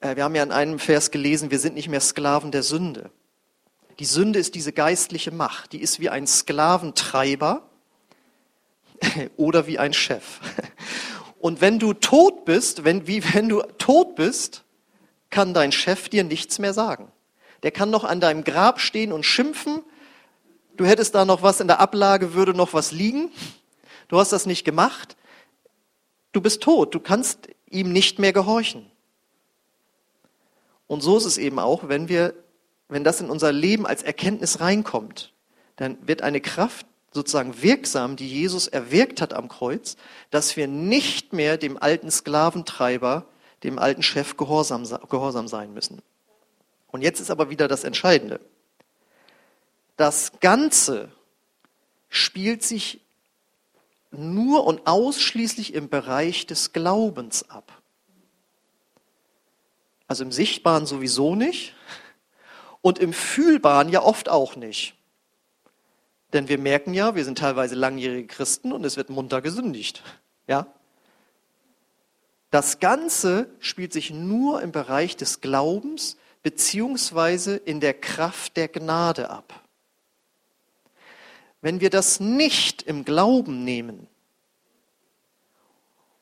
äh, 0.00 0.16
wir 0.16 0.24
haben 0.24 0.34
ja 0.34 0.42
in 0.42 0.52
einem 0.52 0.78
Vers 0.78 1.10
gelesen, 1.10 1.50
wir 1.50 1.58
sind 1.58 1.74
nicht 1.74 1.88
mehr 1.88 2.00
Sklaven 2.00 2.50
der 2.50 2.62
Sünde. 2.62 3.10
Die 3.98 4.04
Sünde 4.04 4.38
ist 4.38 4.54
diese 4.54 4.72
geistliche 4.72 5.30
Macht, 5.30 5.72
die 5.72 5.80
ist 5.80 6.00
wie 6.00 6.08
ein 6.08 6.26
Sklaventreiber 6.26 7.68
oder 9.36 9.66
wie 9.66 9.78
ein 9.78 9.92
Chef. 9.92 10.40
Und 11.42 11.60
wenn 11.60 11.80
du 11.80 11.92
tot 11.92 12.44
bist, 12.44 12.84
wenn, 12.84 13.08
wie 13.08 13.34
wenn 13.34 13.48
du 13.48 13.62
tot 13.76 14.14
bist, 14.14 14.62
kann 15.28 15.52
dein 15.52 15.72
Chef 15.72 16.08
dir 16.08 16.22
nichts 16.22 16.60
mehr 16.60 16.72
sagen. 16.72 17.10
Der 17.64 17.72
kann 17.72 17.90
noch 17.90 18.04
an 18.04 18.20
deinem 18.20 18.44
Grab 18.44 18.80
stehen 18.80 19.10
und 19.10 19.26
schimpfen. 19.26 19.82
Du 20.76 20.86
hättest 20.86 21.16
da 21.16 21.24
noch 21.24 21.42
was 21.42 21.58
in 21.58 21.66
der 21.66 21.80
Ablage, 21.80 22.34
würde 22.34 22.54
noch 22.54 22.74
was 22.74 22.92
liegen. 22.92 23.32
Du 24.06 24.20
hast 24.20 24.30
das 24.30 24.46
nicht 24.46 24.62
gemacht. 24.62 25.16
Du 26.30 26.40
bist 26.40 26.62
tot. 26.62 26.94
Du 26.94 27.00
kannst 27.00 27.48
ihm 27.68 27.92
nicht 27.92 28.20
mehr 28.20 28.32
gehorchen. 28.32 28.88
Und 30.86 31.00
so 31.00 31.16
ist 31.16 31.24
es 31.24 31.38
eben 31.38 31.58
auch, 31.58 31.88
wenn 31.88 32.08
wir, 32.08 32.34
wenn 32.88 33.02
das 33.02 33.20
in 33.20 33.28
unser 33.28 33.50
Leben 33.50 33.84
als 33.84 34.04
Erkenntnis 34.04 34.60
reinkommt, 34.60 35.32
dann 35.74 35.98
wird 36.06 36.22
eine 36.22 36.40
Kraft 36.40 36.86
sozusagen 37.12 37.62
wirksam, 37.62 38.16
die 38.16 38.28
Jesus 38.28 38.68
erwirkt 38.68 39.20
hat 39.20 39.32
am 39.32 39.48
Kreuz, 39.48 39.96
dass 40.30 40.56
wir 40.56 40.66
nicht 40.66 41.32
mehr 41.32 41.58
dem 41.58 41.80
alten 41.80 42.10
Sklaventreiber, 42.10 43.26
dem 43.62 43.78
alten 43.78 44.02
Chef 44.02 44.36
gehorsam, 44.36 44.84
gehorsam 45.08 45.46
sein 45.46 45.72
müssen. 45.72 46.02
Und 46.88 47.02
jetzt 47.02 47.20
ist 47.20 47.30
aber 47.30 47.50
wieder 47.50 47.68
das 47.68 47.84
Entscheidende. 47.84 48.40
Das 49.96 50.32
Ganze 50.40 51.10
spielt 52.08 52.62
sich 52.62 53.00
nur 54.10 54.64
und 54.66 54.86
ausschließlich 54.86 55.74
im 55.74 55.88
Bereich 55.88 56.46
des 56.46 56.72
Glaubens 56.72 57.48
ab. 57.48 57.82
Also 60.06 60.24
im 60.24 60.32
Sichtbaren 60.32 60.84
sowieso 60.84 61.34
nicht 61.34 61.74
und 62.82 62.98
im 62.98 63.14
Fühlbaren 63.14 63.88
ja 63.88 64.02
oft 64.02 64.28
auch 64.28 64.56
nicht. 64.56 64.94
Denn 66.32 66.48
wir 66.48 66.58
merken 66.58 66.94
ja, 66.94 67.14
wir 67.14 67.24
sind 67.24 67.38
teilweise 67.38 67.74
langjährige 67.74 68.26
Christen 68.26 68.72
und 68.72 68.84
es 68.84 68.96
wird 68.96 69.10
munter 69.10 69.42
gesündigt. 69.42 70.02
Ja? 70.46 70.66
Das 72.50 72.80
Ganze 72.80 73.48
spielt 73.60 73.92
sich 73.92 74.10
nur 74.10 74.62
im 74.62 74.72
Bereich 74.72 75.16
des 75.16 75.40
Glaubens 75.40 76.16
beziehungsweise 76.42 77.56
in 77.56 77.80
der 77.80 77.94
Kraft 77.94 78.56
der 78.56 78.68
Gnade 78.68 79.30
ab. 79.30 79.62
Wenn 81.60 81.80
wir 81.80 81.90
das 81.90 82.18
nicht 82.18 82.82
im 82.82 83.04
Glauben 83.04 83.62
nehmen 83.64 84.08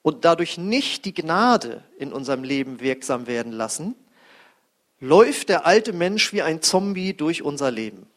und 0.03 0.25
dadurch 0.25 0.59
nicht 0.59 1.05
die 1.05 1.15
Gnade 1.15 1.83
in 1.99 2.13
unserem 2.13 2.45
Leben 2.45 2.81
wirksam 2.81 3.27
werden 3.27 3.53
lassen, 3.53 3.95
läuft 4.99 5.49
der 5.49 5.65
alte 5.65 5.95
Mensch 5.95 6.33
wie 6.35 6.43
ein 6.43 6.61
Zombie 6.61 7.15
durch 7.15 7.43
unser 7.43 7.71
Leben. 7.71 8.10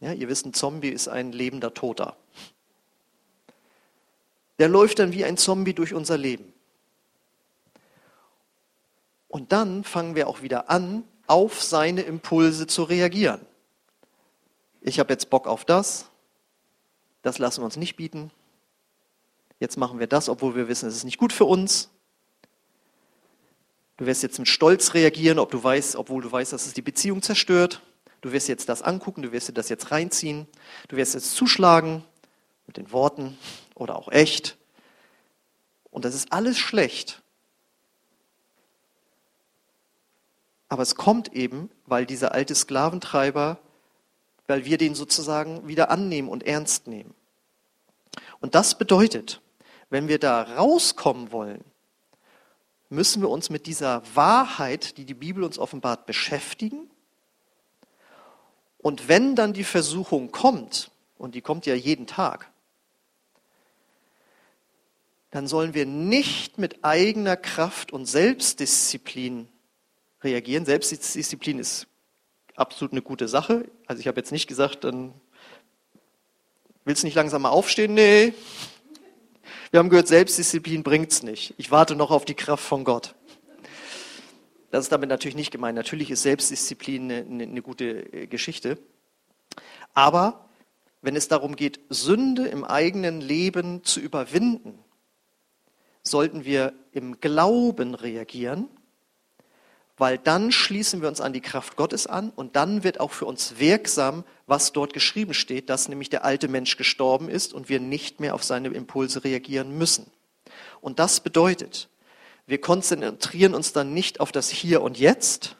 Ja, 0.00 0.12
ihr 0.12 0.28
wisst, 0.28 0.46
ein 0.46 0.54
Zombie 0.54 0.88
ist 0.88 1.08
ein 1.08 1.32
lebender 1.32 1.74
Toter. 1.74 2.16
Der 4.58 4.68
läuft 4.68 4.98
dann 4.98 5.12
wie 5.12 5.24
ein 5.24 5.36
Zombie 5.36 5.74
durch 5.74 5.94
unser 5.94 6.18
Leben. 6.18 6.52
Und 9.28 9.52
dann 9.52 9.84
fangen 9.84 10.14
wir 10.14 10.26
auch 10.26 10.42
wieder 10.42 10.70
an, 10.70 11.04
auf 11.26 11.62
seine 11.62 12.02
Impulse 12.02 12.66
zu 12.66 12.82
reagieren. 12.82 13.40
Ich 14.80 14.98
habe 14.98 15.12
jetzt 15.12 15.30
Bock 15.30 15.46
auf 15.46 15.64
das, 15.64 16.10
das 17.22 17.38
lassen 17.38 17.60
wir 17.60 17.66
uns 17.66 17.76
nicht 17.76 17.96
bieten. 17.96 18.30
Jetzt 19.60 19.76
machen 19.76 19.98
wir 19.98 20.06
das, 20.06 20.28
obwohl 20.28 20.56
wir 20.56 20.68
wissen, 20.68 20.88
es 20.88 20.96
ist 20.96 21.04
nicht 21.04 21.18
gut 21.18 21.32
für 21.32 21.44
uns. 21.44 21.90
Du 23.98 24.06
wirst 24.06 24.22
jetzt 24.22 24.38
mit 24.38 24.48
Stolz 24.48 24.94
reagieren, 24.94 25.38
ob 25.38 25.50
du 25.50 25.62
weißt, 25.62 25.96
obwohl 25.96 26.22
du 26.22 26.32
weißt, 26.32 26.54
dass 26.54 26.66
es 26.66 26.72
die 26.72 26.82
Beziehung 26.82 27.20
zerstört. 27.20 27.82
Du 28.20 28.32
wirst 28.32 28.48
jetzt 28.48 28.68
das 28.68 28.82
angucken, 28.82 29.22
du 29.22 29.32
wirst 29.32 29.48
dir 29.48 29.52
das 29.52 29.68
jetzt 29.68 29.90
reinziehen, 29.90 30.46
du 30.88 30.96
wirst 30.96 31.14
jetzt 31.14 31.34
zuschlagen 31.34 32.04
mit 32.66 32.76
den 32.76 32.92
Worten 32.92 33.38
oder 33.74 33.96
auch 33.96 34.08
echt. 34.12 34.56
Und 35.90 36.04
das 36.04 36.14
ist 36.14 36.32
alles 36.32 36.58
schlecht. 36.58 37.22
Aber 40.68 40.82
es 40.82 40.94
kommt 40.94 41.32
eben, 41.32 41.70
weil 41.86 42.06
dieser 42.06 42.32
alte 42.32 42.54
Sklaventreiber, 42.54 43.58
weil 44.46 44.64
wir 44.64 44.78
den 44.78 44.94
sozusagen 44.94 45.66
wieder 45.66 45.90
annehmen 45.90 46.28
und 46.28 46.44
ernst 46.44 46.86
nehmen. 46.86 47.14
Und 48.40 48.54
das 48.54 48.78
bedeutet, 48.78 49.40
wenn 49.88 50.08
wir 50.08 50.18
da 50.18 50.42
rauskommen 50.42 51.32
wollen, 51.32 51.64
müssen 52.88 53.22
wir 53.22 53.30
uns 53.30 53.50
mit 53.50 53.66
dieser 53.66 54.02
Wahrheit, 54.14 54.96
die 54.96 55.04
die 55.04 55.14
Bibel 55.14 55.42
uns 55.42 55.58
offenbart, 55.58 56.06
beschäftigen 56.06 56.90
und 58.82 59.08
wenn 59.08 59.36
dann 59.36 59.52
die 59.52 59.64
Versuchung 59.64 60.30
kommt, 60.32 60.90
und 61.18 61.34
die 61.34 61.42
kommt 61.42 61.66
ja 61.66 61.74
jeden 61.74 62.06
Tag, 62.06 62.50
dann 65.30 65.46
sollen 65.46 65.74
wir 65.74 65.84
nicht 65.84 66.58
mit 66.58 66.82
eigener 66.82 67.36
Kraft 67.36 67.92
und 67.92 68.06
Selbstdisziplin 68.06 69.46
reagieren. 70.22 70.64
Selbstdisziplin 70.64 71.58
ist 71.58 71.86
absolut 72.56 72.92
eine 72.92 73.02
gute 73.02 73.28
Sache. 73.28 73.70
Also 73.86 74.00
ich 74.00 74.08
habe 74.08 74.18
jetzt 74.18 74.32
nicht 74.32 74.46
gesagt, 74.46 74.84
dann 74.84 75.12
willst 76.84 77.02
du 77.02 77.06
nicht 77.06 77.14
langsam 77.14 77.42
mal 77.42 77.50
aufstehen? 77.50 77.94
Nee. 77.94 78.32
Wir 79.70 79.78
haben 79.78 79.90
gehört, 79.90 80.08
Selbstdisziplin 80.08 80.82
bringt's 80.82 81.22
nicht. 81.22 81.54
Ich 81.58 81.70
warte 81.70 81.94
noch 81.94 82.10
auf 82.10 82.24
die 82.24 82.34
Kraft 82.34 82.64
von 82.64 82.84
Gott. 82.84 83.14
Das 84.70 84.84
ist 84.84 84.92
damit 84.92 85.08
natürlich 85.08 85.36
nicht 85.36 85.50
gemeint. 85.50 85.76
Natürlich 85.76 86.10
ist 86.10 86.22
Selbstdisziplin 86.22 87.10
eine, 87.10 87.42
eine 87.42 87.62
gute 87.62 88.12
äh, 88.12 88.26
Geschichte. 88.26 88.78
Aber 89.94 90.48
wenn 91.02 91.16
es 91.16 91.28
darum 91.28 91.56
geht, 91.56 91.80
Sünde 91.88 92.46
im 92.46 92.64
eigenen 92.64 93.20
Leben 93.20 93.82
zu 93.84 94.00
überwinden, 94.00 94.78
sollten 96.02 96.44
wir 96.44 96.72
im 96.92 97.20
Glauben 97.20 97.94
reagieren, 97.94 98.68
weil 99.96 100.16
dann 100.16 100.50
schließen 100.50 101.02
wir 101.02 101.08
uns 101.08 101.20
an 101.20 101.34
die 101.34 101.42
Kraft 101.42 101.76
Gottes 101.76 102.06
an 102.06 102.30
und 102.30 102.56
dann 102.56 102.84
wird 102.84 103.00
auch 103.00 103.10
für 103.10 103.26
uns 103.26 103.58
wirksam, 103.58 104.24
was 104.46 104.72
dort 104.72 104.94
geschrieben 104.94 105.34
steht, 105.34 105.68
dass 105.68 105.88
nämlich 105.88 106.08
der 106.08 106.24
alte 106.24 106.48
Mensch 106.48 106.78
gestorben 106.78 107.28
ist 107.28 107.52
und 107.52 107.68
wir 107.68 107.80
nicht 107.80 108.18
mehr 108.18 108.34
auf 108.34 108.42
seine 108.42 108.68
Impulse 108.68 109.24
reagieren 109.24 109.76
müssen. 109.76 110.10
Und 110.80 110.98
das 110.98 111.20
bedeutet, 111.20 111.89
wir 112.50 112.60
konzentrieren 112.60 113.54
uns 113.54 113.72
dann 113.72 113.94
nicht 113.94 114.18
auf 114.18 114.32
das 114.32 114.50
Hier 114.50 114.82
und 114.82 114.98
Jetzt 114.98 115.54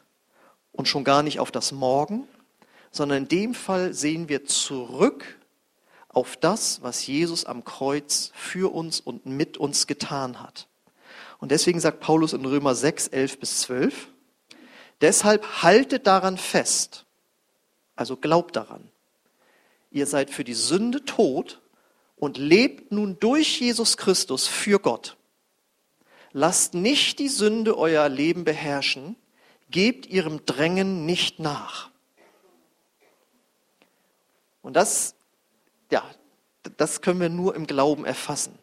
und 0.73 0.89
schon 0.89 1.05
gar 1.05 1.23
nicht 1.23 1.39
auf 1.39 1.49
das 1.49 1.71
Morgen, 1.71 2.27
sondern 2.91 3.19
in 3.19 3.27
dem 3.29 3.53
Fall 3.53 3.93
sehen 3.93 4.27
wir 4.27 4.43
zurück 4.43 5.39
auf 6.09 6.35
das, 6.35 6.81
was 6.81 7.07
Jesus 7.07 7.45
am 7.45 7.63
Kreuz 7.63 8.33
für 8.35 8.73
uns 8.73 8.99
und 8.99 9.25
mit 9.25 9.57
uns 9.57 9.87
getan 9.87 10.41
hat. 10.41 10.67
Und 11.39 11.51
deswegen 11.51 11.79
sagt 11.79 12.01
Paulus 12.01 12.33
in 12.33 12.43
Römer 12.43 12.75
6, 12.75 13.07
11 13.07 13.39
bis 13.39 13.61
12, 13.61 14.09
deshalb 14.99 15.63
haltet 15.63 16.07
daran 16.07 16.37
fest, 16.37 17.05
also 17.95 18.17
glaubt 18.17 18.57
daran. 18.57 18.91
Ihr 19.91 20.07
seid 20.07 20.29
für 20.29 20.43
die 20.43 20.53
Sünde 20.53 21.05
tot 21.05 21.61
und 22.17 22.37
lebt 22.37 22.91
nun 22.91 23.17
durch 23.17 23.61
Jesus 23.61 23.95
Christus 23.95 24.47
für 24.47 24.77
Gott. 24.77 25.15
Lasst 26.33 26.73
nicht 26.73 27.19
die 27.19 27.27
Sünde 27.27 27.77
euer 27.77 28.07
Leben 28.07 28.43
beherrschen, 28.43 29.15
gebt 29.69 30.05
ihrem 30.05 30.45
Drängen 30.45 31.05
nicht 31.05 31.39
nach. 31.39 31.89
Und 34.61 34.75
das, 34.75 35.15
ja, 35.91 36.03
das 36.77 37.01
können 37.01 37.19
wir 37.19 37.29
nur 37.29 37.55
im 37.55 37.67
Glauben 37.67 38.05
erfassen. 38.05 38.57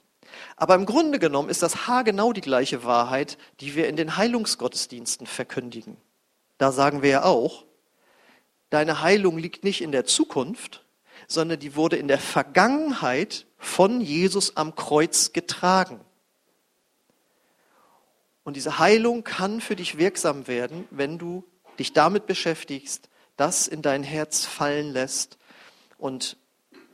Aber 0.57 0.74
im 0.74 0.87
Grunde 0.87 1.18
genommen 1.18 1.48
ist 1.48 1.62
das 1.62 1.87
haargenau 1.87 2.33
die 2.33 2.40
gleiche 2.40 2.85
Wahrheit, 2.85 3.38
die 3.61 3.74
wir 3.74 3.88
in 3.88 3.96
den 3.96 4.16
Heilungsgottesdiensten 4.16 5.26
verkündigen. 5.26 5.96
Da 6.59 6.72
sagen 6.72 7.02
wir 7.02 7.11
ja 7.11 7.24
auch, 7.24 7.64
deine 8.70 9.02
Heilung 9.02 9.38
liegt 9.38 9.64
nicht 9.64 9.81
in 9.81 9.92
der 9.92 10.04
Zukunft, 10.04 10.85
sondern 11.26 11.59
die 11.59 11.76
wurde 11.76 11.96
in 11.96 12.09
der 12.09 12.18
Vergangenheit 12.18 13.46
von 13.57 14.00
Jesus 14.00 14.57
am 14.57 14.74
Kreuz 14.74 15.33
getragen. 15.33 16.00
Und 18.48 18.54
diese 18.54 18.78
Heilung 18.78 19.24
kann 19.24 19.61
für 19.61 19.76
dich 19.76 19.98
wirksam 19.98 20.46
werden, 20.48 20.88
wenn 20.90 21.18
du 21.18 21.44
dich 21.78 21.92
damit 21.92 22.24
beschäftigst, 22.24 23.11
das 23.37 23.68
in 23.68 23.82
dein 23.82 24.02
Herz 24.02 24.46
fallen 24.46 24.90
lässt. 24.90 25.37
Und 25.98 26.38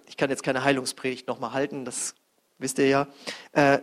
ich 0.09 0.17
kann 0.17 0.31
jetzt 0.31 0.43
keine 0.43 0.65
Heilungspredigt 0.65 1.29
nochmal 1.29 1.53
halten, 1.53 1.85
das 1.85 2.17
wisst 2.59 2.81
ihr 2.81 2.89
ja, 2.89 3.07
äh, 3.53 3.79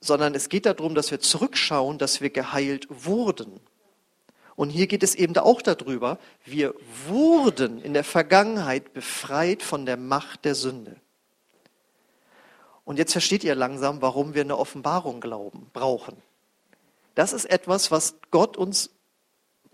sondern 0.00 0.34
es 0.34 0.50
geht 0.50 0.66
darum, 0.66 0.94
dass 0.94 1.10
wir 1.10 1.18
zurückschauen, 1.18 1.96
dass 1.96 2.20
wir 2.20 2.28
geheilt 2.28 2.88
wurden. 2.90 3.58
Und 4.54 4.68
hier 4.68 4.86
geht 4.86 5.02
es 5.02 5.14
eben 5.14 5.34
auch 5.38 5.62
darüber, 5.62 6.18
wir 6.44 6.74
wurden 7.06 7.80
in 7.80 7.94
der 7.94 8.04
Vergangenheit 8.04 8.92
befreit 8.92 9.62
von 9.62 9.86
der 9.86 9.96
Macht 9.96 10.44
der 10.44 10.54
Sünde. 10.54 10.96
Und 12.84 12.98
jetzt 12.98 13.12
versteht 13.12 13.44
ihr 13.44 13.54
langsam, 13.54 14.02
warum 14.02 14.34
wir 14.34 14.42
eine 14.42 14.58
Offenbarung 14.58 15.22
glauben, 15.22 15.70
brauchen. 15.72 16.22
Das 17.14 17.32
ist 17.32 17.44
etwas, 17.44 17.90
was 17.90 18.16
Gott 18.30 18.56
uns 18.56 18.90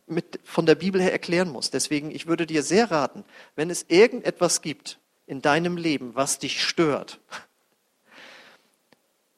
mit, 0.07 0.40
von 0.44 0.66
der 0.66 0.74
Bibel 0.74 1.00
her 1.00 1.12
erklären 1.12 1.48
muss. 1.50 1.70
Deswegen, 1.70 2.11
ich 2.11 2.26
würde 2.26 2.46
dir 2.46 2.62
sehr 2.62 2.90
raten, 2.90 3.24
wenn 3.57 3.70
es 3.70 3.87
irgendetwas 3.88 4.61
gibt 4.62 4.98
in 5.26 5.40
deinem 5.40 5.76
Leben, 5.76 6.14
was 6.14 6.38
dich 6.38 6.62
stört, 6.62 7.20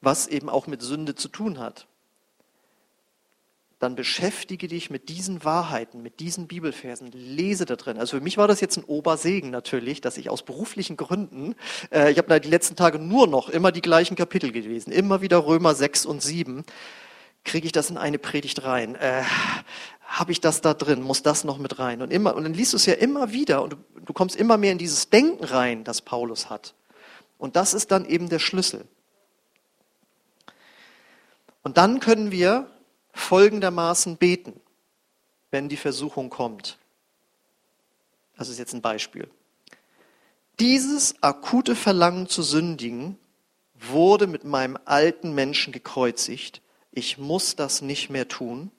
was 0.00 0.26
eben 0.26 0.48
auch 0.48 0.66
mit 0.66 0.82
Sünde 0.82 1.14
zu 1.14 1.28
tun 1.28 1.58
hat, 1.58 1.86
dann 3.78 3.96
beschäftige 3.96 4.68
dich 4.68 4.90
mit 4.90 5.08
diesen 5.08 5.42
Wahrheiten, 5.44 6.02
mit 6.02 6.20
diesen 6.20 6.46
Bibelversen, 6.46 7.10
lese 7.10 7.64
da 7.64 7.74
drin. 7.74 7.98
Also 7.98 8.16
für 8.16 8.22
mich 8.22 8.36
war 8.36 8.46
das 8.46 8.60
jetzt 8.60 8.76
ein 8.76 8.84
Obersegen 8.84 9.50
natürlich, 9.50 10.00
dass 10.00 10.18
ich 10.18 10.30
aus 10.30 10.44
beruflichen 10.44 10.96
Gründen, 10.96 11.56
äh, 11.90 12.12
ich 12.12 12.18
habe 12.18 12.38
die 12.38 12.48
letzten 12.48 12.76
Tage 12.76 13.00
nur 13.00 13.26
noch 13.26 13.48
immer 13.48 13.72
die 13.72 13.82
gleichen 13.82 14.14
Kapitel 14.14 14.52
gelesen, 14.52 14.92
immer 14.92 15.20
wieder 15.20 15.44
Römer 15.44 15.74
6 15.74 16.06
und 16.06 16.22
7, 16.22 16.64
kriege 17.44 17.66
ich 17.66 17.72
das 17.72 17.90
in 17.90 17.98
eine 17.98 18.18
Predigt 18.18 18.64
rein. 18.64 18.94
Äh, 18.94 19.22
habe 20.06 20.32
ich 20.32 20.40
das 20.40 20.60
da 20.60 20.74
drin? 20.74 21.02
Muss 21.02 21.22
das 21.22 21.44
noch 21.44 21.58
mit 21.58 21.78
rein? 21.78 22.02
Und 22.02 22.12
immer 22.12 22.34
und 22.34 22.44
dann 22.44 22.54
liest 22.54 22.72
du 22.72 22.76
es 22.76 22.86
ja 22.86 22.94
immer 22.94 23.32
wieder 23.32 23.62
und 23.62 23.72
du, 23.72 23.76
du 24.04 24.12
kommst 24.12 24.36
immer 24.36 24.58
mehr 24.58 24.72
in 24.72 24.78
dieses 24.78 25.10
Denken 25.10 25.44
rein, 25.44 25.84
das 25.84 26.02
Paulus 26.02 26.50
hat. 26.50 26.74
Und 27.38 27.56
das 27.56 27.74
ist 27.74 27.90
dann 27.90 28.04
eben 28.04 28.28
der 28.28 28.38
Schlüssel. 28.38 28.84
Und 31.62 31.76
dann 31.76 32.00
können 32.00 32.30
wir 32.30 32.70
folgendermaßen 33.12 34.16
beten, 34.16 34.60
wenn 35.50 35.68
die 35.68 35.76
Versuchung 35.76 36.30
kommt. 36.30 36.78
Das 38.36 38.48
ist 38.48 38.58
jetzt 38.58 38.74
ein 38.74 38.82
Beispiel. 38.82 39.28
Dieses 40.58 41.22
akute 41.22 41.74
Verlangen 41.74 42.28
zu 42.28 42.42
sündigen 42.42 43.18
wurde 43.74 44.26
mit 44.26 44.44
meinem 44.44 44.78
alten 44.84 45.34
Menschen 45.34 45.72
gekreuzigt. 45.72 46.60
Ich 46.92 47.18
muss 47.18 47.56
das 47.56 47.82
nicht 47.82 48.10
mehr 48.10 48.28
tun. 48.28 48.70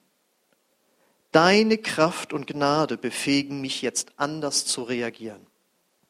Deine 1.31 1.79
Kraft 1.79 2.31
und 2.31 2.45
Gnade 2.45 2.95
befähigen 2.95 3.59
mich 3.59 3.81
jetzt 3.81 4.13
anders 4.17 4.65
zu 4.65 4.83
reagieren. 4.83 5.45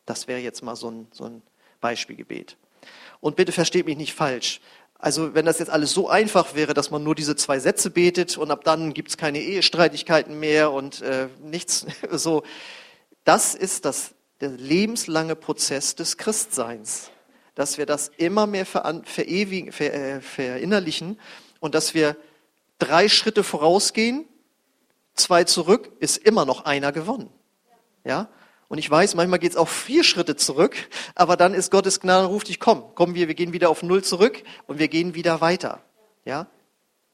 Das 0.05 0.27
wäre 0.27 0.41
jetzt 0.41 0.61
mal 0.63 0.75
so 0.75 0.91
ein, 0.91 1.07
so 1.11 1.23
ein 1.23 1.41
Beispielgebet. 1.79 2.57
Und 3.21 3.37
bitte 3.37 3.53
versteht 3.53 3.85
mich 3.85 3.95
nicht 3.95 4.13
falsch. 4.13 4.59
Also 4.99 5.33
wenn 5.33 5.45
das 5.45 5.59
jetzt 5.59 5.69
alles 5.69 5.91
so 5.91 6.09
einfach 6.09 6.55
wäre, 6.55 6.73
dass 6.73 6.91
man 6.91 7.03
nur 7.03 7.15
diese 7.15 7.37
zwei 7.37 7.59
Sätze 7.59 7.89
betet 7.89 8.37
und 8.37 8.51
ab 8.51 8.65
dann 8.65 8.93
gibt 8.93 9.09
es 9.09 9.17
keine 9.17 9.39
Ehestreitigkeiten 9.39 10.39
mehr 10.39 10.71
und 10.71 11.01
äh, 11.01 11.29
nichts 11.41 11.85
so, 12.11 12.43
das 13.23 13.55
ist 13.55 13.85
das, 13.85 14.13
der 14.41 14.49
lebenslange 14.49 15.35
Prozess 15.37 15.95
des 15.95 16.17
Christseins, 16.17 17.11
dass 17.55 17.77
wir 17.77 17.85
das 17.85 18.11
immer 18.17 18.45
mehr 18.45 18.65
verewigen, 18.65 19.71
ver, 19.71 19.93
äh, 19.93 20.21
verinnerlichen 20.21 21.17
und 21.63 21.76
dass 21.76 21.93
wir 21.93 22.17
drei 22.78 23.08
Schritte 23.08 23.41
vorausgehen, 23.41 24.26
zwei 25.13 25.45
zurück, 25.45 25.89
ist 26.02 26.17
immer 26.17 26.43
noch 26.43 26.65
einer 26.65 26.91
gewonnen. 26.91 27.30
Ja? 28.04 28.28
Und 28.67 28.80
ich 28.80 28.91
weiß, 28.91 29.15
manchmal 29.15 29.39
geht 29.39 29.52
es 29.52 29.58
auch 29.58 29.69
vier 29.69 30.04
Schritte 30.04 30.36
zurück, 30.36 30.76
aber 31.15 31.38
dann 31.38 31.54
ist 31.54 31.71
Gottes 31.71 32.02
Gnade 32.02 32.28
ruft 32.28 32.49
dich, 32.49 32.60
komm, 32.60 32.93
kommen 32.95 33.15
wir, 33.15 33.30
wir 33.30 33.34
gehen 33.34 33.54
wieder 33.54 33.69
auf 33.69 33.82
Null 33.82 34.04
zurück 34.04 34.43
und 34.67 34.78
wir 34.78 34.89
gehen 34.89 35.15
wieder 35.15 35.39
weiter. 35.39 35.82
Ja? 36.26 36.47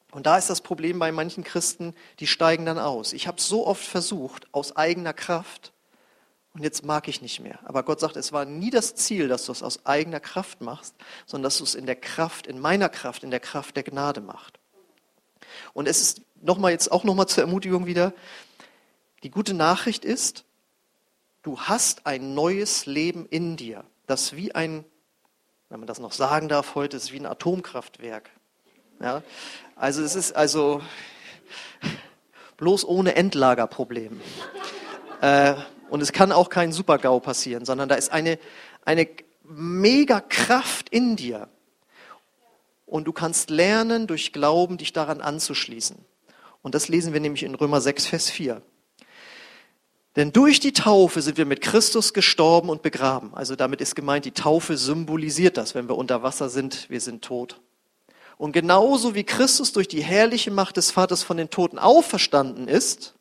Und 0.09 0.25
da 0.25 0.35
ist 0.39 0.49
das 0.49 0.61
Problem 0.61 0.97
bei 0.97 1.11
manchen 1.11 1.43
Christen, 1.43 1.93
die 2.19 2.25
steigen 2.25 2.65
dann 2.65 2.79
aus. 2.79 3.13
Ich 3.13 3.27
habe 3.27 3.39
so 3.39 3.67
oft 3.67 3.85
versucht, 3.85 4.47
aus 4.51 4.75
eigener 4.75 5.13
Kraft, 5.13 5.73
und 6.53 6.63
jetzt 6.63 6.83
mag 6.83 7.07
ich 7.07 7.21
nicht 7.21 7.39
mehr. 7.39 7.59
Aber 7.63 7.83
Gott 7.83 7.99
sagt, 7.99 8.15
es 8.15 8.31
war 8.31 8.45
nie 8.45 8.71
das 8.71 8.95
Ziel, 8.95 9.27
dass 9.27 9.45
du 9.45 9.51
es 9.51 9.61
aus 9.61 9.85
eigener 9.85 10.19
Kraft 10.19 10.61
machst, 10.61 10.95
sondern 11.25 11.43
dass 11.43 11.59
du 11.59 11.63
es 11.63 11.75
in 11.75 11.85
der 11.85 11.95
Kraft, 11.95 12.47
in 12.47 12.59
meiner 12.59 12.89
Kraft, 12.89 13.23
in 13.23 13.31
der 13.31 13.39
Kraft 13.39 13.75
der 13.75 13.83
Gnade 13.83 14.21
machst. 14.21 14.53
Und 15.73 15.87
es 15.87 16.01
ist 16.01 16.21
nochmal 16.41 16.71
jetzt 16.71 16.91
auch 16.91 17.03
nochmal 17.03 17.27
zur 17.27 17.43
Ermutigung 17.43 17.85
wieder, 17.85 18.13
die 19.23 19.29
gute 19.29 19.53
Nachricht 19.53 20.05
ist, 20.05 20.45
du 21.43 21.59
hast 21.59 22.05
ein 22.05 22.33
neues 22.33 22.85
Leben 22.85 23.25
in 23.27 23.55
dir, 23.55 23.83
das 24.07 24.35
wie 24.35 24.55
ein, 24.55 24.85
wenn 25.69 25.79
man 25.79 25.87
das 25.87 25.99
noch 25.99 26.13
sagen 26.13 26.49
darf 26.49 26.75
heute, 26.75 26.97
ist 26.97 27.11
wie 27.11 27.19
ein 27.19 27.25
Atomkraftwerk. 27.25 28.29
Ja? 29.01 29.23
Also 29.75 30.01
es 30.01 30.15
ist 30.15 30.35
also 30.35 30.81
bloß 32.57 32.85
ohne 32.85 33.15
Endlagerproblem. 33.15 34.19
äh, 35.21 35.55
und 35.89 36.01
es 36.01 36.11
kann 36.11 36.31
auch 36.31 36.49
kein 36.49 36.71
Supergau 36.71 37.19
passieren, 37.19 37.65
sondern 37.65 37.89
da 37.89 37.95
ist 37.95 38.11
eine, 38.11 38.39
eine 38.85 39.07
mega 39.43 40.21
Kraft 40.21 40.89
in 40.89 41.15
dir. 41.15 41.49
Und 42.85 43.05
du 43.05 43.13
kannst 43.13 43.49
lernen, 43.49 44.07
durch 44.07 44.33
Glauben 44.33 44.77
dich 44.77 44.93
daran 44.93 45.21
anzuschließen. 45.21 45.97
Und 46.61 46.75
das 46.75 46.87
lesen 46.87 47.13
wir 47.13 47.19
nämlich 47.19 47.43
in 47.43 47.55
Römer 47.55 47.81
6, 47.81 48.07
Vers 48.07 48.29
4. 48.29 48.61
Denn 50.15 50.33
durch 50.33 50.59
die 50.59 50.73
Taufe 50.73 51.21
sind 51.21 51.37
wir 51.37 51.45
mit 51.45 51.61
Christus 51.61 52.13
gestorben 52.13 52.69
und 52.69 52.81
begraben. 52.81 53.31
Also 53.33 53.55
damit 53.55 53.79
ist 53.79 53.95
gemeint, 53.95 54.25
die 54.25 54.31
Taufe 54.31 54.75
symbolisiert 54.75 55.55
das. 55.55 55.75
Wenn 55.75 55.87
wir 55.87 55.97
unter 55.97 56.23
Wasser 56.23 56.49
sind, 56.49 56.89
wir 56.89 56.99
sind 56.99 57.23
tot. 57.23 57.61
Und 58.37 58.53
genauso 58.53 59.15
wie 59.15 59.23
Christus 59.23 59.71
durch 59.71 59.87
die 59.87 60.01
herrliche 60.01 60.49
Macht 60.49 60.77
des 60.77 60.91
Vaters 60.91 61.23
von 61.23 61.37
den 61.37 61.49
Toten 61.49 61.77
auferstanden 61.77 62.67
ist, 62.67 63.13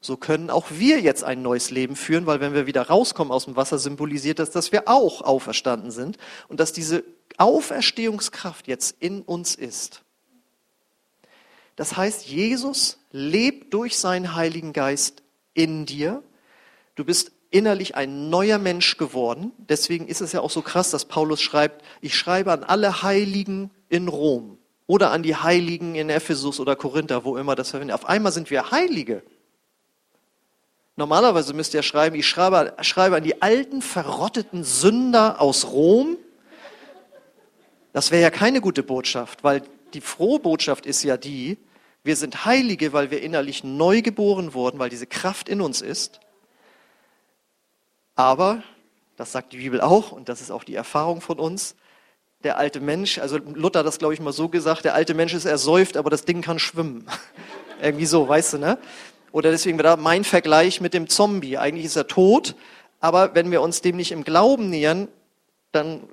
so 0.00 0.16
können 0.16 0.50
auch 0.50 0.66
wir 0.70 1.00
jetzt 1.00 1.24
ein 1.24 1.42
neues 1.42 1.70
Leben 1.70 1.96
führen, 1.96 2.26
weil 2.26 2.40
wenn 2.40 2.54
wir 2.54 2.66
wieder 2.66 2.82
rauskommen 2.82 3.32
aus 3.32 3.46
dem 3.46 3.56
Wasser, 3.56 3.78
symbolisiert 3.78 4.38
das, 4.38 4.50
dass 4.50 4.70
wir 4.70 4.88
auch 4.88 5.22
auferstanden 5.22 5.90
sind 5.90 6.18
und 6.48 6.60
dass 6.60 6.72
diese 6.72 7.02
Auferstehungskraft 7.36 8.68
jetzt 8.68 8.96
in 9.00 9.22
uns 9.22 9.54
ist. 9.54 10.02
Das 11.74 11.96
heißt, 11.96 12.26
Jesus 12.26 12.98
lebt 13.12 13.74
durch 13.74 13.98
seinen 13.98 14.34
Heiligen 14.34 14.72
Geist 14.72 15.22
in 15.54 15.86
dir. 15.86 16.22
Du 16.94 17.04
bist 17.04 17.32
innerlich 17.50 17.94
ein 17.94 18.30
neuer 18.30 18.58
Mensch 18.58 18.96
geworden. 18.98 19.52
Deswegen 19.58 20.06
ist 20.06 20.20
es 20.20 20.32
ja 20.32 20.40
auch 20.40 20.50
so 20.50 20.62
krass, 20.62 20.90
dass 20.90 21.06
Paulus 21.06 21.40
schreibt, 21.40 21.84
ich 22.00 22.16
schreibe 22.16 22.52
an 22.52 22.64
alle 22.64 23.02
Heiligen 23.02 23.70
in 23.88 24.08
Rom 24.08 24.58
oder 24.86 25.10
an 25.10 25.22
die 25.22 25.36
Heiligen 25.36 25.94
in 25.94 26.10
Ephesus 26.10 26.60
oder 26.60 26.76
Korinther, 26.76 27.24
wo 27.24 27.36
immer 27.36 27.54
das 27.54 27.70
verwendet. 27.70 27.94
Auf 27.94 28.08
einmal 28.08 28.32
sind 28.32 28.50
wir 28.50 28.70
Heilige. 28.70 29.22
Normalerweise 30.98 31.54
müsst 31.54 31.74
ihr 31.74 31.84
schreiben, 31.84 32.16
ich 32.16 32.26
schreibe, 32.26 32.74
schreibe 32.80 33.14
an 33.14 33.22
die 33.22 33.40
alten, 33.40 33.82
verrotteten 33.82 34.64
Sünder 34.64 35.40
aus 35.40 35.66
Rom. 35.70 36.16
Das 37.92 38.10
wäre 38.10 38.20
ja 38.20 38.30
keine 38.30 38.60
gute 38.60 38.82
Botschaft, 38.82 39.44
weil 39.44 39.62
die 39.94 40.00
frohe 40.00 40.40
Botschaft 40.40 40.86
ist 40.86 41.04
ja 41.04 41.16
die, 41.16 41.56
wir 42.02 42.16
sind 42.16 42.44
Heilige, 42.46 42.92
weil 42.92 43.12
wir 43.12 43.22
innerlich 43.22 43.62
neu 43.62 44.02
geboren 44.02 44.54
wurden, 44.54 44.80
weil 44.80 44.90
diese 44.90 45.06
Kraft 45.06 45.48
in 45.48 45.60
uns 45.60 45.82
ist. 45.82 46.18
Aber, 48.16 48.64
das 49.16 49.30
sagt 49.30 49.52
die 49.52 49.58
Bibel 49.58 49.80
auch, 49.80 50.10
und 50.10 50.28
das 50.28 50.40
ist 50.40 50.50
auch 50.50 50.64
die 50.64 50.74
Erfahrung 50.74 51.20
von 51.20 51.38
uns, 51.38 51.76
der 52.42 52.58
alte 52.58 52.80
Mensch, 52.80 53.18
also 53.18 53.38
Luther 53.38 53.80
hat 53.80 53.86
das, 53.86 54.00
glaube 54.00 54.14
ich, 54.14 54.20
mal 54.20 54.32
so 54.32 54.48
gesagt, 54.48 54.84
der 54.84 54.94
alte 54.94 55.14
Mensch 55.14 55.32
ist 55.32 55.44
ersäuft, 55.44 55.96
aber 55.96 56.10
das 56.10 56.24
Ding 56.24 56.42
kann 56.42 56.58
schwimmen. 56.58 57.06
Irgendwie 57.80 58.06
so, 58.06 58.28
weißt 58.28 58.54
du, 58.54 58.58
ne? 58.58 58.78
Oder 59.32 59.50
deswegen 59.50 59.78
da 59.78 59.96
mein 59.96 60.24
Vergleich 60.24 60.80
mit 60.80 60.94
dem 60.94 61.08
Zombie. 61.08 61.58
Eigentlich 61.58 61.86
ist 61.86 61.96
er 61.96 62.06
tot, 62.06 62.54
aber 63.00 63.34
wenn 63.34 63.50
wir 63.50 63.62
uns 63.62 63.80
dem 63.82 63.96
nicht 63.96 64.12
im 64.12 64.24
Glauben 64.24 64.70
nähern, 64.70 65.08
dann, 65.72 66.08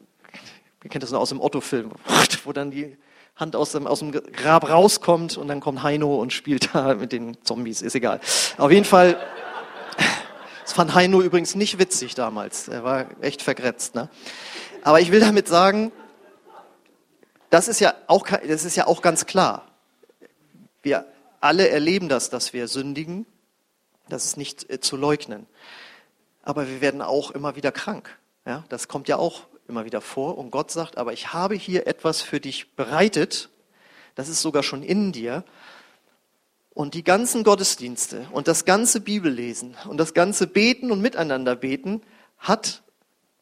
ihr 0.83 0.89
kennt 0.89 1.03
das 1.03 1.11
nur 1.11 1.21
aus 1.21 1.29
dem 1.29 1.41
Otto-Film, 1.41 1.91
wo 2.43 2.51
dann 2.51 2.71
die 2.71 2.97
Hand 3.35 3.55
aus 3.55 3.71
dem, 3.71 3.87
aus 3.87 3.99
dem 3.99 4.11
Grab 4.11 4.69
rauskommt 4.69 5.37
und 5.37 5.47
dann 5.47 5.59
kommt 5.59 5.83
Heino 5.83 6.15
und 6.15 6.31
spielt 6.31 6.73
da 6.73 6.95
mit 6.95 7.11
den 7.11 7.37
Zombies, 7.43 7.81
ist 7.81 7.95
egal. 7.95 8.19
Auf 8.57 8.71
jeden 8.71 8.85
Fall, 8.85 9.17
das 10.63 10.73
fand 10.73 10.93
Heino 10.93 11.21
übrigens 11.21 11.55
nicht 11.55 11.79
witzig 11.79 12.15
damals. 12.15 12.67
Er 12.67 12.83
war 12.83 13.07
echt 13.21 13.41
vergrätzt. 13.41 13.95
Ne? 13.95 14.09
Aber 14.83 15.01
ich 15.01 15.11
will 15.11 15.19
damit 15.19 15.47
sagen, 15.47 15.91
das 17.49 17.67
ist 17.67 17.79
ja 17.79 17.93
auch, 18.07 18.27
das 18.27 18.65
ist 18.65 18.75
ja 18.75 18.87
auch 18.87 19.01
ganz 19.01 19.25
klar. 19.25 19.67
Wir 20.81 21.05
alle 21.45 21.69
erleben 21.69 22.09
das, 22.09 22.29
dass 22.29 22.53
wir 22.53 22.67
sündigen. 22.67 23.25
Das 24.09 24.25
ist 24.25 24.35
nicht 24.35 24.69
äh, 24.69 24.79
zu 24.79 24.97
leugnen. 24.97 25.45
Aber 26.41 26.67
wir 26.67 26.81
werden 26.81 27.01
auch 27.01 27.31
immer 27.31 27.55
wieder 27.55 27.71
krank. 27.71 28.17
Ja, 28.45 28.65
das 28.69 28.87
kommt 28.87 29.07
ja 29.07 29.17
auch 29.17 29.43
immer 29.67 29.85
wieder 29.85 30.01
vor. 30.01 30.37
Und 30.37 30.51
Gott 30.51 30.71
sagt, 30.71 30.97
aber 30.97 31.13
ich 31.13 31.33
habe 31.33 31.55
hier 31.55 31.87
etwas 31.87 32.21
für 32.21 32.39
dich 32.39 32.75
bereitet. 32.75 33.49
Das 34.15 34.27
ist 34.27 34.41
sogar 34.41 34.63
schon 34.63 34.83
in 34.83 35.11
dir. 35.11 35.43
Und 36.71 36.93
die 36.93 37.03
ganzen 37.03 37.43
Gottesdienste 37.43 38.27
und 38.31 38.47
das 38.47 38.65
ganze 38.65 38.99
Bibellesen 38.99 39.77
und 39.87 39.97
das 39.97 40.13
ganze 40.13 40.47
Beten 40.47 40.91
und 40.91 40.99
Miteinander 41.01 41.55
beten 41.55 42.01
hat 42.37 42.83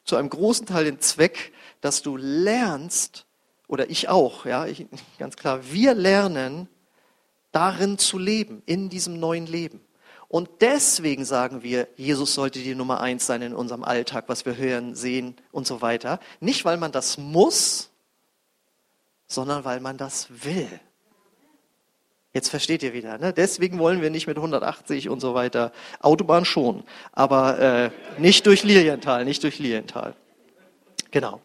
zu 0.04 0.18
einem 0.18 0.30
großen 0.30 0.68
Teil 0.68 0.86
den 0.86 1.00
Zweck, 1.00 1.54
dass 1.82 2.02
du 2.02 2.18
lernst, 2.18 3.26
oder 3.68 3.89
ich 3.89 4.10
auch, 4.10 4.46
ja, 4.46 4.66
ich, 4.66 4.86
ganz 5.18 5.36
klar, 5.36 5.72
wir 5.72 5.96
lernen, 5.96 6.68
darin 7.54 7.98
zu 7.98 8.18
leben, 8.18 8.62
in 8.66 8.89
diesem 8.89 9.18
neuen 9.20 9.48
Leben. 9.48 9.80
Und 10.28 10.50
deswegen 10.62 11.24
sagen 11.24 11.63
wir, 11.63 11.88
Jesus 11.96 12.34
sollte 12.34 12.60
die 12.60 12.76
Nummer 12.76 13.00
eins 13.00 13.26
sein 13.28 13.42
in 13.44 13.54
unserem 13.54 13.84
Alltag, 13.84 14.26
was 14.28 14.46
wir 14.46 14.58
hören, 14.58 14.96
sehen 14.96 15.36
und 15.52 15.68
so 15.68 15.82
weiter. 15.82 16.20
Nicht, 16.39 16.66
weil 16.66 16.78
man 16.78 16.92
das 16.92 17.18
muss, 17.18 17.92
sondern 19.28 19.63
weil 19.63 19.80
man 19.80 19.98
das 19.98 20.28
will. 20.44 20.68
Jetzt 22.34 22.50
versteht 22.50 22.82
ihr 22.82 22.94
wieder. 22.94 23.20
Ne? 23.20 23.32
Deswegen 23.32 23.78
wollen 23.78 24.02
wir 24.02 24.10
nicht 24.10 24.26
mit 24.26 24.38
180 24.38 25.08
und 25.08 25.20
so 25.20 25.36
weiter. 25.36 25.72
Autobahn 26.00 26.46
schon, 26.46 26.84
aber 27.12 27.60
äh, 27.60 27.92
nicht 28.18 28.48
durch 28.48 28.63
Lilienthal, 28.63 29.26
nicht 29.26 29.44
durch 29.44 29.60
Lilienthal. 29.60 30.16
Genau. 31.12 31.42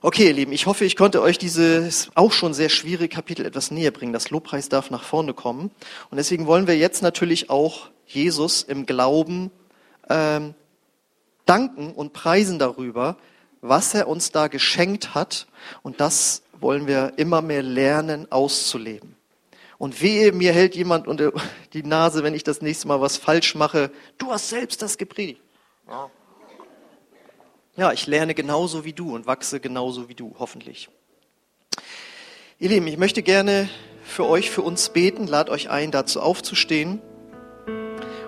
Okay, 0.00 0.28
ihr 0.28 0.32
Lieben, 0.32 0.52
ich 0.52 0.66
hoffe, 0.66 0.84
ich 0.84 0.94
konnte 0.94 1.20
euch 1.20 1.38
dieses 1.38 2.10
auch 2.14 2.30
schon 2.30 2.54
sehr 2.54 2.68
schwierige 2.68 3.12
Kapitel 3.12 3.44
etwas 3.44 3.72
näher 3.72 3.90
bringen. 3.90 4.12
Das 4.12 4.30
Lobpreis 4.30 4.68
darf 4.68 4.90
nach 4.90 5.02
vorne 5.02 5.34
kommen. 5.34 5.72
Und 6.10 6.18
deswegen 6.18 6.46
wollen 6.46 6.68
wir 6.68 6.76
jetzt 6.76 7.02
natürlich 7.02 7.50
auch 7.50 7.90
Jesus 8.06 8.62
im 8.62 8.86
Glauben 8.86 9.50
ähm, 10.08 10.54
danken 11.46 11.92
und 11.92 12.12
preisen 12.12 12.60
darüber, 12.60 13.16
was 13.60 13.92
er 13.92 14.06
uns 14.06 14.30
da 14.30 14.46
geschenkt 14.46 15.16
hat. 15.16 15.48
Und 15.82 16.00
das 16.00 16.42
wollen 16.60 16.86
wir 16.86 17.14
immer 17.16 17.42
mehr 17.42 17.64
lernen 17.64 18.30
auszuleben. 18.30 19.16
Und 19.78 20.00
wehe, 20.00 20.30
mir 20.30 20.52
hält 20.52 20.76
jemand 20.76 21.08
unter 21.08 21.32
die 21.72 21.82
Nase, 21.82 22.22
wenn 22.22 22.34
ich 22.34 22.44
das 22.44 22.62
nächste 22.62 22.86
Mal 22.86 23.00
was 23.00 23.16
falsch 23.16 23.56
mache. 23.56 23.90
Du 24.16 24.30
hast 24.30 24.48
selbst 24.48 24.80
das 24.80 24.96
gepredigt. 24.96 25.42
Ja. 25.88 26.08
Ja, 27.78 27.92
ich 27.92 28.08
lerne 28.08 28.34
genauso 28.34 28.84
wie 28.84 28.92
du 28.92 29.14
und 29.14 29.26
wachse 29.26 29.60
genauso 29.60 30.08
wie 30.08 30.14
du, 30.14 30.34
hoffentlich. 30.40 30.88
Ihr 32.58 32.70
Lieben, 32.70 32.88
ich 32.88 32.98
möchte 32.98 33.22
gerne 33.22 33.68
für 34.02 34.26
euch, 34.26 34.50
für 34.50 34.62
uns 34.62 34.88
beten, 34.88 35.28
lad 35.28 35.48
euch 35.48 35.70
ein, 35.70 35.92
dazu 35.92 36.20
aufzustehen 36.20 37.00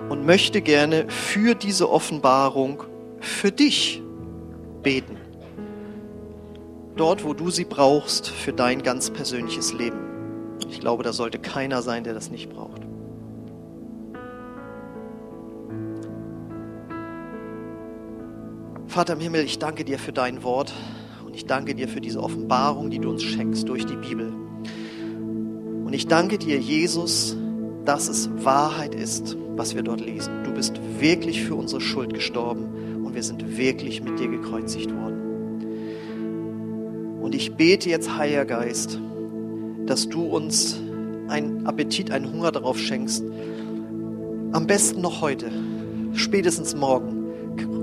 und 0.08 0.24
möchte 0.24 0.62
gerne 0.62 1.10
für 1.10 1.56
diese 1.56 1.90
Offenbarung 1.90 2.84
für 3.18 3.50
dich 3.50 4.00
beten. 4.84 5.16
Dort, 6.94 7.24
wo 7.24 7.34
du 7.34 7.50
sie 7.50 7.64
brauchst, 7.64 8.28
für 8.28 8.52
dein 8.52 8.84
ganz 8.84 9.10
persönliches 9.10 9.72
Leben. 9.72 9.98
Ich 10.68 10.78
glaube, 10.78 11.02
da 11.02 11.12
sollte 11.12 11.40
keiner 11.40 11.82
sein, 11.82 12.04
der 12.04 12.14
das 12.14 12.30
nicht 12.30 12.50
braucht. 12.50 12.82
Vater 18.90 19.12
im 19.12 19.20
Himmel, 19.20 19.44
ich 19.44 19.60
danke 19.60 19.84
dir 19.84 20.00
für 20.00 20.10
dein 20.12 20.42
Wort 20.42 20.72
und 21.24 21.36
ich 21.36 21.46
danke 21.46 21.76
dir 21.76 21.86
für 21.86 22.00
diese 22.00 22.20
Offenbarung, 22.20 22.90
die 22.90 22.98
du 22.98 23.08
uns 23.08 23.22
schenkst 23.22 23.68
durch 23.68 23.86
die 23.86 23.94
Bibel. 23.94 24.32
Und 25.84 25.92
ich 25.92 26.08
danke 26.08 26.38
dir, 26.38 26.58
Jesus, 26.58 27.36
dass 27.84 28.08
es 28.08 28.28
Wahrheit 28.44 28.96
ist, 28.96 29.36
was 29.54 29.76
wir 29.76 29.84
dort 29.84 30.00
lesen. 30.00 30.42
Du 30.42 30.52
bist 30.52 30.80
wirklich 30.98 31.44
für 31.44 31.54
unsere 31.54 31.80
Schuld 31.80 32.12
gestorben 32.14 33.04
und 33.04 33.14
wir 33.14 33.22
sind 33.22 33.56
wirklich 33.56 34.02
mit 34.02 34.18
dir 34.18 34.26
gekreuzigt 34.26 34.90
worden. 34.92 35.20
Und 37.22 37.32
ich 37.36 37.54
bete 37.54 37.88
jetzt, 37.90 38.18
Heiliger 38.18 38.44
Geist, 38.44 38.98
dass 39.86 40.08
du 40.08 40.24
uns 40.24 40.80
einen 41.28 41.64
Appetit, 41.64 42.10
einen 42.10 42.32
Hunger 42.32 42.50
darauf 42.50 42.76
schenkst, 42.76 43.22
am 44.50 44.66
besten 44.66 45.00
noch 45.00 45.20
heute, 45.20 45.52
spätestens 46.14 46.74
morgen, 46.74 47.19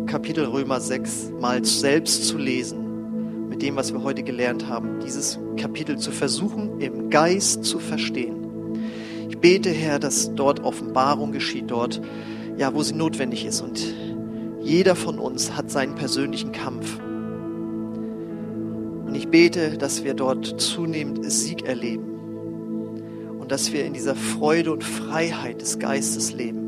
Kapitel 0.07 0.45
Römer 0.45 0.79
6 0.79 1.33
mal 1.41 1.65
selbst 1.65 2.25
zu 2.25 2.37
lesen, 2.37 3.49
mit 3.49 3.61
dem, 3.61 3.75
was 3.75 3.91
wir 3.91 4.03
heute 4.03 4.23
gelernt 4.23 4.69
haben, 4.69 5.01
dieses 5.01 5.37
Kapitel 5.57 5.97
zu 5.97 6.11
versuchen, 6.11 6.79
im 6.79 7.09
Geist 7.09 7.65
zu 7.65 7.77
verstehen. 7.77 8.79
Ich 9.29 9.37
bete, 9.37 9.69
Herr, 9.69 9.99
dass 9.99 10.33
dort 10.33 10.61
Offenbarung 10.61 11.33
geschieht, 11.33 11.65
dort, 11.67 12.01
ja, 12.55 12.73
wo 12.73 12.83
sie 12.83 12.95
notwendig 12.95 13.45
ist. 13.45 13.59
Und 13.59 13.83
jeder 14.61 14.95
von 14.95 15.19
uns 15.19 15.57
hat 15.57 15.69
seinen 15.69 15.95
persönlichen 15.95 16.53
Kampf. 16.53 16.99
Und 19.05 19.13
ich 19.13 19.27
bete, 19.27 19.77
dass 19.77 20.05
wir 20.05 20.13
dort 20.13 20.61
zunehmend 20.61 21.29
Sieg 21.29 21.65
erleben 21.65 22.07
und 23.39 23.51
dass 23.51 23.73
wir 23.73 23.83
in 23.83 23.91
dieser 23.91 24.15
Freude 24.15 24.71
und 24.71 24.85
Freiheit 24.85 25.61
des 25.61 25.79
Geistes 25.79 26.31
leben. 26.31 26.66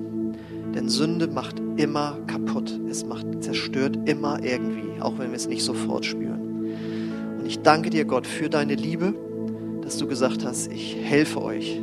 Denn 0.79 0.87
Sünde 0.87 1.27
macht 1.27 1.61
immer 1.75 2.17
kaputt. 2.25 2.79
Es 2.89 3.05
macht, 3.05 3.25
zerstört 3.43 3.99
immer 4.05 4.41
irgendwie, 4.41 5.01
auch 5.01 5.17
wenn 5.17 5.31
wir 5.31 5.35
es 5.35 5.49
nicht 5.49 5.61
sofort 5.61 6.05
spüren. 6.05 6.39
Und 7.37 7.45
ich 7.45 7.59
danke 7.59 7.89
dir, 7.89 8.05
Gott, 8.05 8.25
für 8.25 8.49
deine 8.49 8.75
Liebe, 8.75 9.13
dass 9.81 9.97
du 9.97 10.07
gesagt 10.07 10.45
hast, 10.45 10.71
ich 10.71 10.95
helfe 10.95 11.41
euch. 11.41 11.81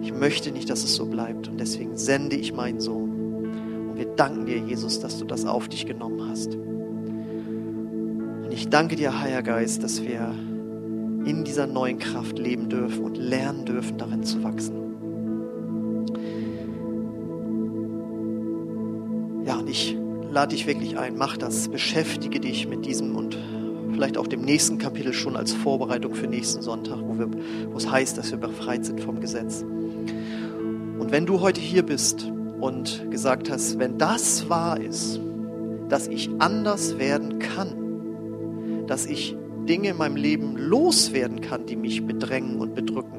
Ich 0.00 0.14
möchte 0.14 0.50
nicht, 0.50 0.70
dass 0.70 0.82
es 0.82 0.94
so 0.94 1.04
bleibt. 1.04 1.48
Und 1.48 1.60
deswegen 1.60 1.98
sende 1.98 2.36
ich 2.36 2.54
meinen 2.54 2.80
Sohn. 2.80 3.10
Und 3.90 3.98
wir 3.98 4.06
danken 4.16 4.46
dir, 4.46 4.56
Jesus, 4.56 4.98
dass 4.98 5.18
du 5.18 5.26
das 5.26 5.44
auf 5.44 5.68
dich 5.68 5.84
genommen 5.84 6.30
hast. 6.30 6.54
Und 6.54 8.48
ich 8.50 8.70
danke 8.70 8.96
dir, 8.96 9.20
Heiliger 9.20 9.42
Geist, 9.42 9.82
dass 9.82 10.02
wir 10.02 10.34
in 11.26 11.44
dieser 11.44 11.66
neuen 11.66 11.98
Kraft 11.98 12.38
leben 12.38 12.70
dürfen 12.70 13.04
und 13.04 13.18
lernen 13.18 13.66
dürfen, 13.66 13.98
darin 13.98 14.22
zu 14.24 14.42
wachsen. 14.42 14.87
Ich 19.68 19.96
lade 20.30 20.54
dich 20.54 20.66
wirklich 20.66 20.98
ein, 20.98 21.16
mach 21.16 21.36
das, 21.36 21.68
beschäftige 21.68 22.40
dich 22.40 22.66
mit 22.66 22.86
diesem 22.86 23.14
und 23.14 23.36
vielleicht 23.92 24.16
auch 24.16 24.26
dem 24.26 24.42
nächsten 24.42 24.78
Kapitel 24.78 25.12
schon 25.12 25.36
als 25.36 25.52
Vorbereitung 25.52 26.14
für 26.14 26.26
nächsten 26.26 26.62
Sonntag, 26.62 26.98
wo, 27.02 27.18
wir, 27.18 27.28
wo 27.70 27.76
es 27.76 27.90
heißt, 27.90 28.16
dass 28.18 28.30
wir 28.30 28.38
befreit 28.38 28.84
sind 28.84 29.00
vom 29.00 29.20
Gesetz. 29.20 29.62
Und 29.62 31.08
wenn 31.10 31.26
du 31.26 31.40
heute 31.40 31.60
hier 31.60 31.84
bist 31.84 32.30
und 32.60 33.10
gesagt 33.10 33.50
hast, 33.50 33.78
wenn 33.78 33.98
das 33.98 34.48
wahr 34.48 34.80
ist, 34.80 35.20
dass 35.88 36.06
ich 36.06 36.30
anders 36.38 36.98
werden 36.98 37.38
kann, 37.38 38.86
dass 38.86 39.06
ich 39.06 39.36
Dinge 39.68 39.90
in 39.90 39.96
meinem 39.96 40.16
Leben 40.16 40.56
loswerden 40.56 41.40
kann, 41.40 41.66
die 41.66 41.76
mich 41.76 42.06
bedrängen 42.06 42.60
und 42.60 42.74
bedrücken, 42.74 43.17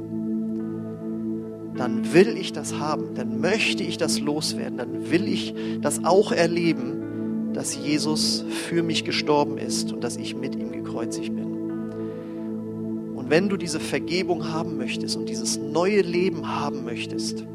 dann 1.89 2.13
will 2.13 2.38
ich 2.38 2.54
das 2.54 2.78
haben, 2.80 3.15
dann 3.15 3.41
möchte 3.41 3.84
ich 3.84 3.97
das 3.97 4.19
loswerden, 4.19 4.78
dann 4.78 5.10
will 5.12 5.28
ich 5.28 5.54
das 5.82 6.06
auch 6.06 6.32
erleben, 6.32 7.52
dass 7.54 7.75
Jesus 7.75 8.45
für 8.67 8.84
mich 8.84 9.06
gestorben 9.06 9.58
ist 9.58 9.91
und 9.91 10.04
dass 10.04 10.15
ich 10.17 10.36
mit 10.36 10.56
ihm 10.56 10.71
gekreuzigt 10.71 11.36
bin. 11.36 11.47
Und 13.15 13.30
wenn 13.30 13.49
du 13.49 13.58
diese 13.58 13.80
Vergebung 13.80 14.54
haben 14.54 14.78
möchtest 14.78 15.17
und 15.17 15.30
dieses 15.30 15.58
neue 15.58 16.02
Leben 16.02 16.47
haben 16.47 16.86
möchtest, 16.86 17.45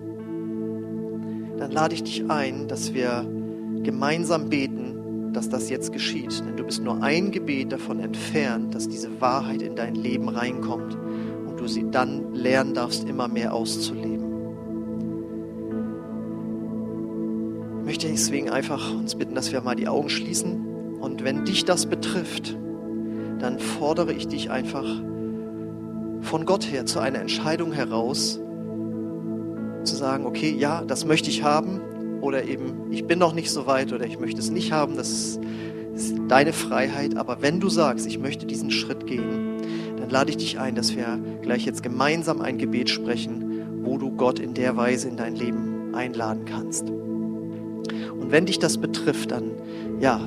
dann 1.58 1.70
lade 1.70 1.94
ich 1.94 2.02
dich 2.02 2.28
ein, 2.28 2.66
dass 2.66 2.92
wir 2.92 3.24
gemeinsam 3.82 4.48
beten 4.48 4.80
dass 5.32 5.48
das 5.48 5.68
jetzt 5.68 5.92
geschieht. 5.92 6.44
Denn 6.46 6.56
du 6.56 6.62
bist 6.62 6.80
nur 6.80 7.02
ein 7.02 7.32
Gebet 7.32 7.72
davon 7.72 7.98
entfernt, 7.98 8.72
dass 8.72 8.88
diese 8.88 9.20
Wahrheit 9.20 9.62
in 9.62 9.74
dein 9.74 9.96
Leben 9.96 10.28
reinkommt 10.28 10.96
und 11.44 11.58
du 11.58 11.66
sie 11.66 11.90
dann 11.90 12.34
lernen 12.34 12.72
darfst, 12.72 13.08
immer 13.08 13.26
mehr 13.26 13.52
auszuleben. 13.52 14.23
Möchte 17.94 18.08
deswegen 18.08 18.50
einfach 18.50 18.92
uns 18.92 19.14
bitten, 19.14 19.36
dass 19.36 19.52
wir 19.52 19.60
mal 19.60 19.76
die 19.76 19.86
Augen 19.86 20.08
schließen. 20.08 20.98
Und 20.98 21.22
wenn 21.22 21.44
dich 21.44 21.64
das 21.64 21.86
betrifft, 21.86 22.56
dann 23.38 23.60
fordere 23.60 24.12
ich 24.12 24.26
dich 24.26 24.50
einfach 24.50 24.84
von 26.22 26.44
Gott 26.44 26.72
her 26.72 26.86
zu 26.86 26.98
einer 26.98 27.20
Entscheidung 27.20 27.70
heraus, 27.70 28.40
zu 29.84 29.94
sagen, 29.94 30.26
okay, 30.26 30.52
ja, 30.58 30.82
das 30.82 31.04
möchte 31.04 31.30
ich 31.30 31.44
haben, 31.44 31.80
oder 32.20 32.42
eben, 32.42 32.90
ich 32.90 33.06
bin 33.06 33.20
noch 33.20 33.32
nicht 33.32 33.52
so 33.52 33.68
weit 33.68 33.92
oder 33.92 34.06
ich 34.06 34.18
möchte 34.18 34.40
es 34.40 34.50
nicht 34.50 34.72
haben, 34.72 34.96
das 34.96 35.38
ist 35.94 36.14
deine 36.26 36.52
Freiheit. 36.52 37.16
Aber 37.16 37.42
wenn 37.42 37.60
du 37.60 37.68
sagst, 37.68 38.08
ich 38.08 38.18
möchte 38.18 38.44
diesen 38.44 38.72
Schritt 38.72 39.06
gehen, 39.06 39.62
dann 39.98 40.10
lade 40.10 40.30
ich 40.30 40.36
dich 40.36 40.58
ein, 40.58 40.74
dass 40.74 40.96
wir 40.96 41.20
gleich 41.42 41.64
jetzt 41.64 41.84
gemeinsam 41.84 42.40
ein 42.40 42.58
Gebet 42.58 42.90
sprechen, 42.90 43.84
wo 43.84 43.98
du 43.98 44.10
Gott 44.10 44.40
in 44.40 44.52
der 44.52 44.76
Weise 44.76 45.06
in 45.06 45.16
dein 45.16 45.36
Leben 45.36 45.94
einladen 45.94 46.44
kannst. 46.44 46.90
Wenn 48.34 48.46
dich 48.46 48.58
das 48.58 48.78
betrifft, 48.78 49.30
dann 49.30 49.52
ja, 50.00 50.18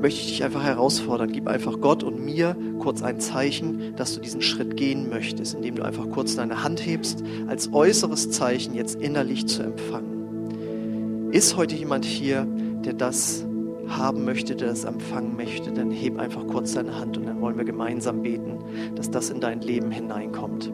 möchte 0.00 0.20
ich 0.20 0.28
dich 0.28 0.44
einfach 0.44 0.62
herausfordern. 0.62 1.32
Gib 1.32 1.48
einfach 1.48 1.80
Gott 1.80 2.04
und 2.04 2.24
mir 2.24 2.56
kurz 2.78 3.02
ein 3.02 3.18
Zeichen, 3.18 3.96
dass 3.96 4.14
du 4.14 4.20
diesen 4.20 4.42
Schritt 4.42 4.76
gehen 4.76 5.10
möchtest, 5.10 5.56
indem 5.56 5.74
du 5.74 5.82
einfach 5.82 6.08
kurz 6.08 6.36
deine 6.36 6.62
Hand 6.62 6.86
hebst, 6.86 7.24
als 7.48 7.72
äußeres 7.72 8.30
Zeichen 8.30 8.74
jetzt 8.74 8.94
innerlich 8.94 9.48
zu 9.48 9.64
empfangen. 9.64 11.32
Ist 11.32 11.56
heute 11.56 11.74
jemand 11.74 12.04
hier, 12.04 12.46
der 12.84 12.92
das 12.92 13.44
haben 13.88 14.24
möchte, 14.24 14.54
der 14.54 14.68
das 14.68 14.84
empfangen 14.84 15.34
möchte, 15.34 15.72
dann 15.72 15.90
heb 15.90 16.20
einfach 16.20 16.46
kurz 16.46 16.74
deine 16.74 16.96
Hand 16.96 17.18
und 17.18 17.26
dann 17.26 17.40
wollen 17.40 17.58
wir 17.58 17.64
gemeinsam 17.64 18.22
beten, 18.22 18.60
dass 18.94 19.10
das 19.10 19.30
in 19.30 19.40
dein 19.40 19.62
Leben 19.62 19.90
hineinkommt. 19.90 20.70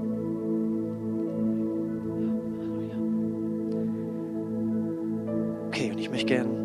Okay, 5.69 5.93
und 5.93 5.99
ich 5.99 6.11
möchte 6.11 6.27
gerne 6.27 6.58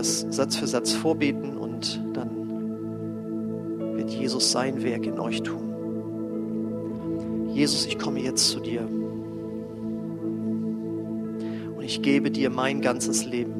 das 0.00 0.26
Satz 0.30 0.56
für 0.56 0.66
Satz 0.66 0.92
vorbeten 0.92 1.56
und 1.56 2.02
dann 2.14 2.30
wird 3.96 4.10
Jesus 4.10 4.50
sein 4.50 4.82
Werk 4.82 5.06
in 5.06 5.20
euch 5.20 5.42
tun. 5.42 7.48
Jesus, 7.54 7.86
ich 7.86 7.98
komme 7.98 8.20
jetzt 8.20 8.48
zu 8.48 8.60
dir 8.60 8.88
ich 11.90 12.02
gebe 12.02 12.30
dir 12.30 12.50
mein 12.50 12.82
ganzes 12.82 13.24
Leben. 13.24 13.52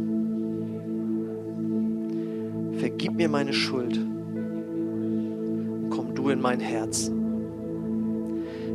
Vergib 2.79 3.17
mir 3.17 3.29
meine 3.29 3.53
Schuld 3.53 3.99
und 3.99 5.89
komm 5.91 6.15
du 6.15 6.29
in 6.29 6.41
mein 6.41 6.61
Herz. 6.61 7.11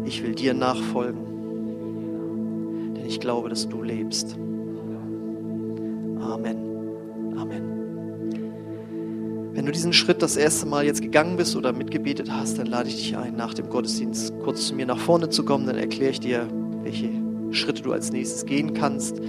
Ich 0.03 0.21
will 0.23 0.35
dir 0.35 0.53
nachfolgen, 0.53 1.21
denn 2.97 3.05
ich 3.05 3.21
glaube, 3.21 3.47
dass 3.47 3.69
du 3.69 3.81
lebst. 3.81 4.37
Wenn 9.65 9.71
du 9.71 9.77
diesen 9.77 9.93
Schritt 9.93 10.21
das 10.21 10.37
erste 10.37 10.67
Mal 10.67 10.85
jetzt 10.85 11.01
gegangen 11.01 11.37
bist 11.37 11.55
oder 11.55 11.73
mitgebetet 11.73 12.29
hast, 12.31 12.59
dann 12.59 12.67
lade 12.67 12.87
ich 12.87 12.97
dich 12.97 13.17
ein, 13.17 13.35
nach 13.35 13.55
dem 13.55 13.67
Gottesdienst 13.67 14.31
kurz 14.43 14.67
zu 14.67 14.75
mir 14.75 14.85
nach 14.85 14.99
vorne 14.99 15.29
zu 15.31 15.43
kommen. 15.43 15.65
Dann 15.65 15.75
erkläre 15.75 16.11
ich 16.11 16.19
dir, 16.19 16.47
welche 16.83 17.09
Schritte 17.49 17.81
du 17.81 17.91
als 17.91 18.11
nächstes 18.11 18.45
gehen 18.45 18.75
kannst, 18.75 19.19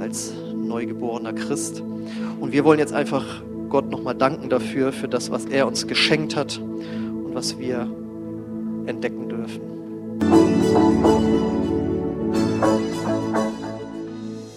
als 0.00 0.32
neugeborener 0.56 1.34
Christ. 1.34 1.84
Und 2.40 2.50
wir 2.50 2.64
wollen 2.64 2.80
jetzt 2.80 2.92
einfach 2.92 3.44
Gott 3.68 3.88
nochmal 3.88 4.16
danken 4.16 4.48
dafür, 4.48 4.90
für 4.90 5.06
das, 5.06 5.30
was 5.30 5.44
er 5.44 5.68
uns 5.68 5.86
geschenkt 5.86 6.34
hat 6.34 6.58
und 6.58 7.32
was 7.32 7.56
wir 7.60 7.88
entdecken 8.86 9.28
dürfen. 9.28 9.60